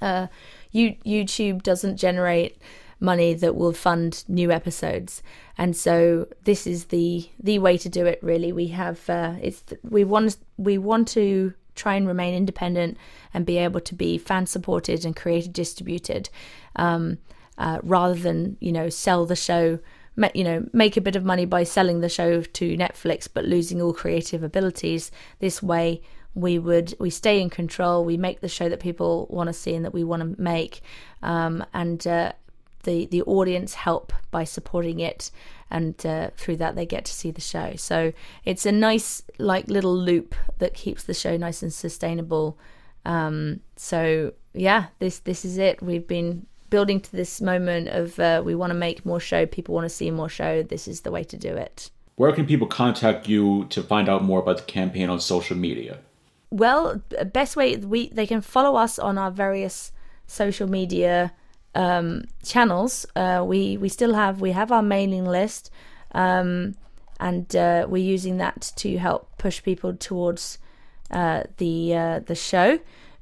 uh, 0.00 0.26
you, 0.72 0.96
YouTube 1.06 1.62
doesn't 1.62 1.96
generate 1.96 2.58
money 3.02 3.34
that 3.34 3.56
will 3.56 3.72
fund 3.72 4.24
new 4.28 4.50
episodes. 4.50 5.22
And 5.58 5.76
so 5.76 6.28
this 6.44 6.66
is 6.66 6.86
the 6.86 7.28
the 7.42 7.58
way 7.58 7.76
to 7.78 7.88
do 7.88 8.06
it 8.06 8.18
really. 8.22 8.52
We 8.52 8.68
have 8.68 9.08
uh, 9.10 9.34
it's 9.42 9.62
we 9.82 10.04
want 10.04 10.36
we 10.56 10.78
want 10.78 11.08
to 11.08 11.52
try 11.74 11.94
and 11.94 12.06
remain 12.06 12.34
independent 12.34 12.96
and 13.34 13.46
be 13.46 13.58
able 13.58 13.80
to 13.80 13.94
be 13.94 14.18
fan 14.18 14.46
supported 14.46 15.04
and 15.04 15.16
creator 15.16 15.48
distributed 15.48 16.28
um, 16.76 17.18
uh, 17.58 17.78
rather 17.82 18.14
than 18.14 18.56
you 18.60 18.72
know 18.72 18.88
sell 18.88 19.26
the 19.26 19.36
show 19.36 19.78
you 20.34 20.44
know 20.44 20.66
make 20.74 20.98
a 20.98 21.00
bit 21.00 21.16
of 21.16 21.24
money 21.24 21.46
by 21.46 21.64
selling 21.64 22.00
the 22.00 22.08
show 22.08 22.42
to 22.42 22.76
Netflix 22.76 23.26
but 23.32 23.44
losing 23.44 23.80
all 23.82 23.92
creative 23.92 24.42
abilities. 24.42 25.10
This 25.38 25.62
way 25.62 26.02
we 26.34 26.58
would 26.58 26.94
we 26.98 27.10
stay 27.10 27.40
in 27.40 27.50
control. 27.50 28.04
We 28.04 28.16
make 28.16 28.40
the 28.40 28.48
show 28.48 28.68
that 28.68 28.80
people 28.80 29.26
want 29.30 29.48
to 29.48 29.52
see 29.52 29.74
and 29.74 29.84
that 29.84 29.92
we 29.92 30.04
want 30.04 30.22
to 30.22 30.40
make. 30.40 30.80
Um, 31.22 31.64
and 31.74 32.06
uh, 32.06 32.32
the 32.82 33.06
the 33.06 33.22
audience 33.22 33.74
help 33.74 34.12
by 34.30 34.44
supporting 34.44 35.00
it 35.00 35.30
and 35.70 36.04
uh, 36.04 36.30
through 36.36 36.56
that 36.56 36.76
they 36.76 36.86
get 36.86 37.04
to 37.06 37.12
see 37.12 37.30
the 37.30 37.40
show. 37.40 37.72
So 37.76 38.12
it's 38.44 38.66
a 38.66 38.72
nice 38.72 39.22
like 39.38 39.68
little 39.68 39.96
loop 39.96 40.34
that 40.58 40.74
keeps 40.74 41.04
the 41.04 41.14
show 41.14 41.36
nice 41.36 41.62
and 41.62 41.72
sustainable. 41.72 42.58
Um, 43.04 43.60
so 43.76 44.32
yeah 44.52 44.86
this 44.98 45.20
this 45.20 45.44
is 45.44 45.58
it. 45.58 45.82
We've 45.82 46.06
been 46.06 46.46
building 46.70 47.00
to 47.00 47.12
this 47.12 47.40
moment 47.40 47.88
of 47.88 48.18
uh, 48.18 48.42
we 48.44 48.54
want 48.54 48.70
to 48.70 48.78
make 48.78 49.04
more 49.04 49.20
show 49.20 49.44
people 49.46 49.74
want 49.74 49.84
to 49.84 49.90
see 49.90 50.10
more 50.10 50.28
show. 50.28 50.62
This 50.62 50.88
is 50.88 51.02
the 51.02 51.10
way 51.10 51.24
to 51.24 51.36
do 51.36 51.54
it. 51.56 51.90
Where 52.16 52.32
can 52.32 52.46
people 52.46 52.66
contact 52.66 53.28
you 53.28 53.66
to 53.70 53.82
find 53.82 54.08
out 54.08 54.22
more 54.22 54.40
about 54.40 54.58
the 54.58 54.64
campaign 54.64 55.08
on 55.08 55.20
social 55.20 55.56
media? 55.56 55.98
Well 56.50 57.02
best 57.32 57.56
way 57.56 57.76
we 57.76 58.08
they 58.10 58.26
can 58.26 58.42
follow 58.42 58.76
us 58.76 58.98
on 58.98 59.16
our 59.16 59.30
various 59.30 59.92
social 60.26 60.68
media 60.68 61.32
um, 61.74 62.24
channels. 62.44 63.06
Uh, 63.16 63.44
we 63.46 63.76
we 63.76 63.88
still 63.88 64.14
have 64.14 64.40
we 64.40 64.52
have 64.52 64.72
our 64.72 64.82
mailing 64.82 65.24
list, 65.24 65.70
um, 66.12 66.74
and 67.20 67.54
uh, 67.56 67.86
we're 67.88 68.02
using 68.02 68.38
that 68.38 68.72
to 68.76 68.98
help 68.98 69.28
push 69.38 69.62
people 69.62 69.94
towards 69.94 70.58
uh, 71.10 71.44
the 71.58 71.94
uh, 71.94 72.18
the 72.20 72.34
show. 72.34 72.78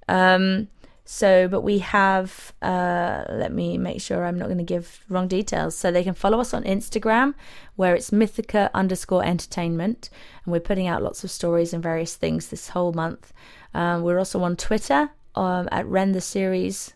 Um, 0.09 0.69
so, 1.05 1.49
but 1.49 1.63
we 1.63 1.79
have. 1.79 2.53
Uh, 2.63 3.25
let 3.31 3.53
me 3.53 3.79
make 3.79 4.01
sure 4.01 4.25
I'm 4.25 4.39
not 4.39 4.47
going 4.47 4.59
to 4.59 4.65
give 4.65 5.05
wrong 5.09 5.27
details. 5.27 5.75
So 5.75 5.91
they 5.91 6.05
can 6.05 6.15
follow 6.15 6.39
us 6.41 6.55
on 6.55 6.63
Instagram, 6.63 7.35
where 7.75 7.97
it's 7.97 8.11
Mythica 8.11 8.71
underscore 8.75 9.25
Entertainment, 9.25 10.09
and 10.45 10.53
we're 10.53 10.61
putting 10.61 10.87
out 10.87 11.03
lots 11.03 11.25
of 11.25 11.31
stories 11.31 11.73
and 11.73 11.83
various 11.83 12.15
things 12.15 12.49
this 12.49 12.69
whole 12.69 12.93
month. 12.93 13.33
Um, 13.75 14.03
we're 14.03 14.19
also 14.19 14.41
on 14.43 14.57
Twitter 14.57 15.11
um, 15.35 15.69
at 15.73 15.87
Ren 15.87 16.13
the 16.13 16.21
Series 16.21 16.95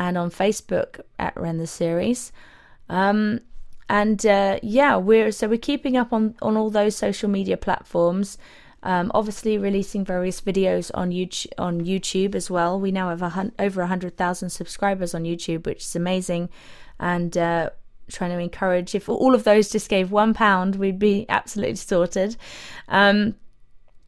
and 0.00 0.16
on 0.16 0.30
Facebook 0.30 1.00
at 1.18 1.36
Ren 1.36 1.58
the 1.58 1.66
Series. 1.66 2.32
Um, 2.88 3.40
and 3.88 4.24
uh, 4.24 4.58
yeah, 4.62 4.96
we're 4.96 5.30
so 5.30 5.46
we're 5.46 5.58
keeping 5.58 5.96
up 5.96 6.12
on 6.12 6.34
on 6.40 6.56
all 6.56 6.70
those 6.70 6.96
social 6.96 7.28
media 7.28 7.56
platforms. 7.56 8.38
Um, 8.82 9.12
obviously, 9.14 9.58
releasing 9.58 10.04
various 10.04 10.40
videos 10.40 10.90
on 10.94 11.10
YouTube 11.10 11.52
on 11.58 11.82
YouTube 11.82 12.34
as 12.34 12.50
well. 12.50 12.80
We 12.80 12.90
now 12.90 13.10
have 13.10 13.20
a 13.20 13.28
hun- 13.28 13.52
over 13.58 13.84
hundred 13.84 14.16
thousand 14.16 14.50
subscribers 14.50 15.14
on 15.14 15.24
YouTube, 15.24 15.66
which 15.66 15.84
is 15.84 15.94
amazing, 15.94 16.48
and 16.98 17.36
uh, 17.36 17.70
trying 18.08 18.30
to 18.30 18.38
encourage. 18.38 18.94
If 18.94 19.08
all 19.08 19.34
of 19.34 19.44
those 19.44 19.68
just 19.68 19.90
gave 19.90 20.10
one 20.10 20.32
pound, 20.32 20.76
we'd 20.76 20.98
be 20.98 21.26
absolutely 21.28 21.76
sorted. 21.76 22.36
Um, 22.88 23.34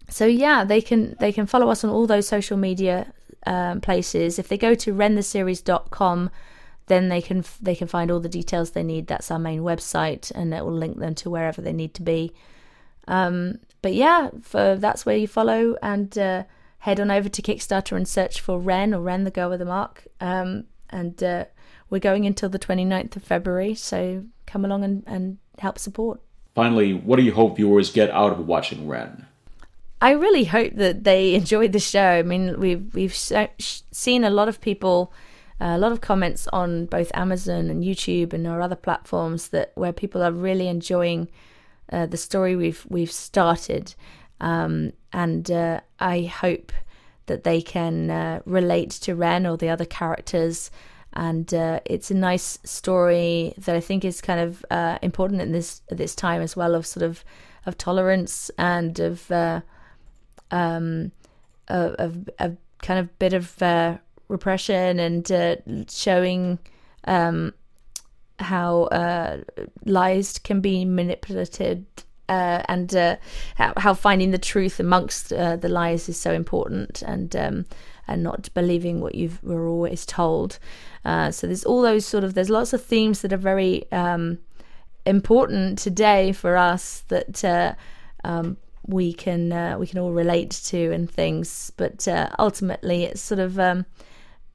so 0.09 0.25
yeah, 0.25 0.65
they 0.65 0.81
can 0.81 1.17
they 1.21 1.33
can 1.33 1.47
follow 1.47 1.69
us 1.69 1.85
on 1.85 1.91
all 1.91 2.07
those 2.07 2.27
social 2.27 2.57
media 2.57 3.13
um, 3.47 3.81
places. 3.81 4.39
If 4.39 4.49
they 4.49 4.59
go 4.59 4.75
to 4.75 4.95
rentheseries.com, 4.95 6.31
then 6.87 7.09
they 7.09 7.23
can 7.23 7.45
they 7.61 7.75
can 7.75 7.89
find 7.89 8.11
all 8.11 8.21
the 8.21 8.29
details 8.29 8.71
they 8.71 8.83
need. 8.83 9.07
That's 9.07 9.31
our 9.31 9.39
main 9.39 9.61
website, 9.61 10.31
and 10.33 10.53
it 10.53 10.65
will 10.65 10.73
link 10.73 10.99
them 10.99 11.15
to 11.17 11.31
wherever 11.31 11.61
they 11.61 11.73
need 11.73 11.95
to 11.95 12.03
be. 12.03 12.33
Um, 13.09 13.59
but 13.81 13.95
yeah, 13.95 14.31
for, 14.41 14.77
that's 14.77 15.05
where 15.05 15.17
you 15.17 15.27
follow 15.27 15.77
and 15.83 16.17
uh, 16.17 16.45
head 16.79 17.01
on 17.01 17.11
over 17.11 17.29
to 17.29 17.43
Kickstarter 17.43 17.97
and 17.97 18.07
search 18.07 18.41
for 18.41 18.59
Ren 18.59 18.95
or 18.95 19.01
Ren 19.01 19.25
the 19.25 19.31
Girl 19.31 19.51
with 19.51 19.59
the 19.59 19.65
Mark. 19.65 20.07
Um, 20.21 20.65
and 20.91 21.21
uh, 21.23 21.47
we're 21.91 21.99
going 21.99 22.27
until 22.27 22.49
the 22.49 22.59
29th 22.59 23.17
of 23.17 23.25
February, 23.25 23.75
so 23.75 24.25
come 24.47 24.65
along 24.65 24.85
and, 24.85 25.03
and 25.07 25.39
help 25.59 25.79
support. 25.79 26.21
Finally, 26.55 26.93
what 26.93 27.17
do 27.17 27.23
you 27.23 27.33
hope 27.33 27.57
viewers 27.57 27.91
get 27.91 28.11
out 28.11 28.33
of 28.33 28.47
watching 28.47 28.87
Ren? 28.87 29.27
I 30.03 30.11
really 30.11 30.45
hope 30.45 30.75
that 30.75 31.05
they 31.05 31.35
enjoyed 31.41 31.73
the 31.73 31.79
show. 31.79 32.05
I 32.05 32.23
mean, 32.23 32.59
we've 32.59 32.93
we've 32.93 33.15
seen 33.15 34.25
a 34.25 34.31
lot 34.31 34.49
of 34.49 34.61
people, 34.61 35.13
uh, 35.61 35.77
a 35.77 35.79
lot 35.79 35.93
of 35.93 36.01
comments 36.01 36.49
on 36.53 36.87
both 36.87 37.13
Amazon 37.15 37.71
and 37.71 37.85
YouTube 37.85 38.33
and 38.33 38.47
our 38.47 38.61
other 38.61 38.75
platforms 38.75 39.49
that 39.49 39.71
where 39.77 39.93
people 39.93 40.23
are 40.23 40.33
really 40.33 40.67
enjoying 40.67 41.29
uh, 41.93 42.07
the 42.07 42.17
story 42.17 42.57
we've 42.57 42.85
we've 42.89 43.13
started, 43.13 43.95
um, 44.41 44.93
and 45.13 45.51
uh, 45.51 45.81
I 46.01 46.23
hope 46.23 46.73
that 47.27 47.45
they 47.45 47.63
can 47.63 48.11
uh, 48.11 48.41
relate 48.45 48.91
to 48.91 49.15
Ren 49.15 49.47
or 49.47 49.57
the 49.57 49.69
other 49.69 49.87
characters. 49.87 50.71
And 51.15 51.53
uh, 51.53 51.81
it's 51.85 52.11
a 52.11 52.15
nice 52.15 52.59
story 52.65 53.53
that 53.59 53.77
I 53.77 53.81
think 53.81 54.05
is 54.05 54.23
kind 54.23 54.41
of 54.41 54.65
uh, 54.71 54.99
important 55.03 55.43
in 55.43 55.53
this 55.53 55.83
this 55.91 56.17
time 56.17 56.43
as 56.43 56.57
well 56.57 56.75
of 56.75 56.87
sort 56.87 57.05
of 57.05 57.25
of 57.67 57.79
tolerance 57.79 58.51
and 58.59 58.99
of 58.99 59.31
um, 60.53 61.11
a, 61.69 61.95
a, 61.99 62.13
a, 62.47 62.53
kind 62.83 62.99
of 63.01 63.19
bit 63.19 63.33
of 63.33 63.61
uh, 63.63 63.97
repression 64.29 64.99
and 64.99 65.31
uh, 65.31 65.57
showing 65.89 66.59
um, 67.05 67.55
how 68.39 68.85
uh, 68.85 69.39
lies 69.85 70.39
can 70.39 70.61
be 70.61 70.85
manipulated 70.85 71.87
uh, 72.29 72.63
and 72.69 72.95
uh, 72.95 73.17
how, 73.57 73.73
how, 73.77 73.95
finding 73.95 74.31
the 74.31 74.39
truth 74.39 74.81
amongst 74.81 75.33
uh, 75.33 75.57
the 75.57 75.69
lies 75.69 76.09
is 76.09 76.19
so 76.19 76.33
important, 76.33 77.03
and 77.03 77.37
um, 77.37 77.67
and 78.09 78.23
not 78.23 78.49
believing 78.55 79.01
what 79.01 79.15
you 79.15 79.31
were 79.43 79.69
always 79.69 80.07
told. 80.07 80.59
Uh, 81.05 81.31
so 81.31 81.47
there's 81.47 81.65
all 81.65 81.83
those 81.83 82.07
sort 82.07 82.25
of 82.25 82.35
there's 82.35 82.49
lots 82.49 82.73
of 82.73 82.83
themes 82.83 83.21
that 83.21 83.33
are 83.33 83.37
very 83.37 83.91
um, 83.93 84.39
important 85.05 85.79
today 85.79 86.33
for 86.33 86.57
us 86.57 87.05
that 87.09 87.45
uh, 87.45 87.75
um, 88.25 88.57
we 88.87 89.13
can 89.13 89.53
uh, 89.53 89.77
we 89.79 89.87
can 89.87 89.99
all 89.99 90.13
relate 90.13 90.51
to 90.51 90.93
and 90.93 91.11
things. 91.11 91.73
But 91.77 92.07
ultimately, 92.39 93.05
it's 93.05 93.21
sort 93.21 93.41
of 93.41 93.59
um, 93.59 93.87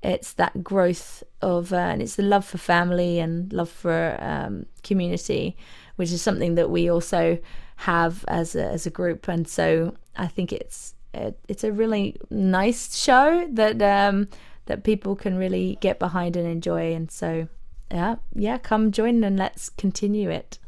it's 0.04 0.34
that 0.34 0.64
growth 0.64 1.24
of 1.42 1.74
and 1.74 2.02
it's 2.02 2.16
the 2.16 2.24
love 2.24 2.46
for 2.46 2.58
family 2.58 3.20
and 3.20 3.52
love 3.52 3.70
for 3.70 4.18
um, 4.20 4.66
community 4.84 5.58
which 5.98 6.12
is 6.12 6.22
something 6.22 6.56
that 6.56 6.70
we 6.70 6.90
also 6.90 7.38
have 7.76 8.24
as 8.28 8.56
a, 8.56 8.64
as 8.64 8.86
a 8.86 8.90
group. 8.90 9.28
And 9.28 9.48
so 9.48 9.96
I 10.16 10.28
think 10.28 10.54
it's 10.54 10.96
it, 11.14 11.38
it's 11.48 11.64
a 11.64 11.72
really 11.72 12.16
nice 12.30 12.96
show 12.96 13.48
that 13.52 13.82
um, 13.82 14.30
that 14.68 14.84
people 14.84 15.16
can 15.16 15.38
really 15.38 15.78
get 15.82 16.00
behind 16.00 16.38
and 16.38 16.48
enjoy. 16.48 16.94
And 16.94 17.12
so 17.12 17.48
yeah, 17.92 18.16
yeah, 18.34 18.58
come 18.58 18.92
join 18.92 19.24
and 19.24 19.38
let's 19.38 19.70
continue 19.70 20.30
it. 20.30 20.60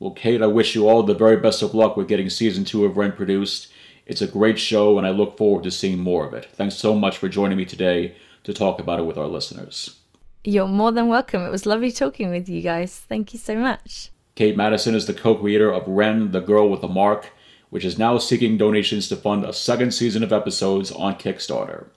Well, 0.00 0.12
Kate, 0.12 0.42
I 0.42 0.46
wish 0.46 0.76
you 0.76 0.88
all 0.88 1.02
the 1.02 1.14
very 1.14 1.36
best 1.36 1.60
of 1.60 1.74
luck 1.74 1.96
with 1.96 2.06
getting 2.06 2.30
season 2.30 2.64
two 2.64 2.84
of 2.84 2.96
Ren 2.96 3.10
produced. 3.10 3.72
It's 4.06 4.22
a 4.22 4.28
great 4.28 4.58
show, 4.58 4.96
and 4.96 5.04
I 5.04 5.10
look 5.10 5.36
forward 5.36 5.64
to 5.64 5.72
seeing 5.72 5.98
more 5.98 6.24
of 6.24 6.34
it. 6.34 6.46
Thanks 6.52 6.76
so 6.76 6.94
much 6.94 7.18
for 7.18 7.28
joining 7.28 7.58
me 7.58 7.64
today 7.64 8.14
to 8.44 8.54
talk 8.54 8.78
about 8.78 9.00
it 9.00 9.06
with 9.06 9.18
our 9.18 9.26
listeners. 9.26 9.98
You're 10.44 10.68
more 10.68 10.92
than 10.92 11.08
welcome. 11.08 11.42
It 11.42 11.50
was 11.50 11.66
lovely 11.66 11.90
talking 11.90 12.30
with 12.30 12.48
you 12.48 12.62
guys. 12.62 12.96
Thank 12.96 13.32
you 13.32 13.40
so 13.40 13.56
much. 13.56 14.10
Kate 14.36 14.56
Madison 14.56 14.94
is 14.94 15.06
the 15.06 15.14
co 15.14 15.34
creator 15.34 15.72
of 15.72 15.88
Ren, 15.88 16.30
the 16.30 16.40
Girl 16.40 16.70
with 16.70 16.80
the 16.80 16.88
Mark, 16.88 17.32
which 17.70 17.84
is 17.84 17.98
now 17.98 18.18
seeking 18.18 18.56
donations 18.56 19.08
to 19.08 19.16
fund 19.16 19.44
a 19.44 19.52
second 19.52 19.92
season 19.92 20.22
of 20.22 20.32
episodes 20.32 20.92
on 20.92 21.16
Kickstarter. 21.16 21.88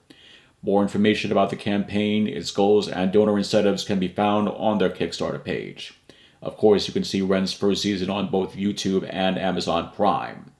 More 0.60 0.82
information 0.82 1.30
about 1.30 1.50
the 1.50 1.56
campaign, 1.56 2.26
its 2.26 2.50
goals, 2.50 2.88
and 2.88 3.12
donor 3.12 3.38
incentives 3.38 3.84
can 3.84 4.00
be 4.00 4.08
found 4.08 4.48
on 4.48 4.78
their 4.78 4.90
Kickstarter 4.90 5.42
page. 5.42 5.94
Of 6.42 6.56
course, 6.56 6.88
you 6.88 6.92
can 6.92 7.04
see 7.04 7.22
Ren's 7.22 7.52
first 7.52 7.82
season 7.82 8.10
on 8.10 8.28
both 8.28 8.56
YouTube 8.56 9.08
and 9.08 9.38
Amazon 9.38 9.92
Prime. 9.94 10.50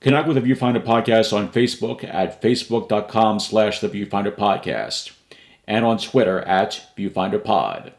Connect 0.00 0.26
with 0.26 0.36
the 0.36 0.42
Viewfinder 0.42 0.82
Podcast 0.82 1.36
on 1.36 1.52
Facebook 1.52 2.02
at 2.02 2.40
facebook.com 2.40 3.40
slash 3.40 3.80
the 3.80 3.88
Viewfinder 3.88 4.34
Podcast 4.34 5.12
and 5.66 5.84
on 5.84 5.98
Twitter 5.98 6.40
at 6.42 6.86
ViewfinderPod. 6.96 7.92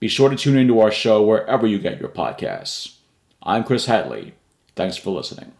Be 0.00 0.08
sure 0.08 0.30
to 0.30 0.36
tune 0.36 0.56
into 0.56 0.80
our 0.80 0.90
show 0.90 1.22
wherever 1.22 1.66
you 1.66 1.78
get 1.78 2.00
your 2.00 2.08
podcasts. 2.08 2.96
I'm 3.42 3.64
Chris 3.64 3.86
Hadley. 3.86 4.34
Thanks 4.74 4.96
for 4.96 5.10
listening. 5.10 5.52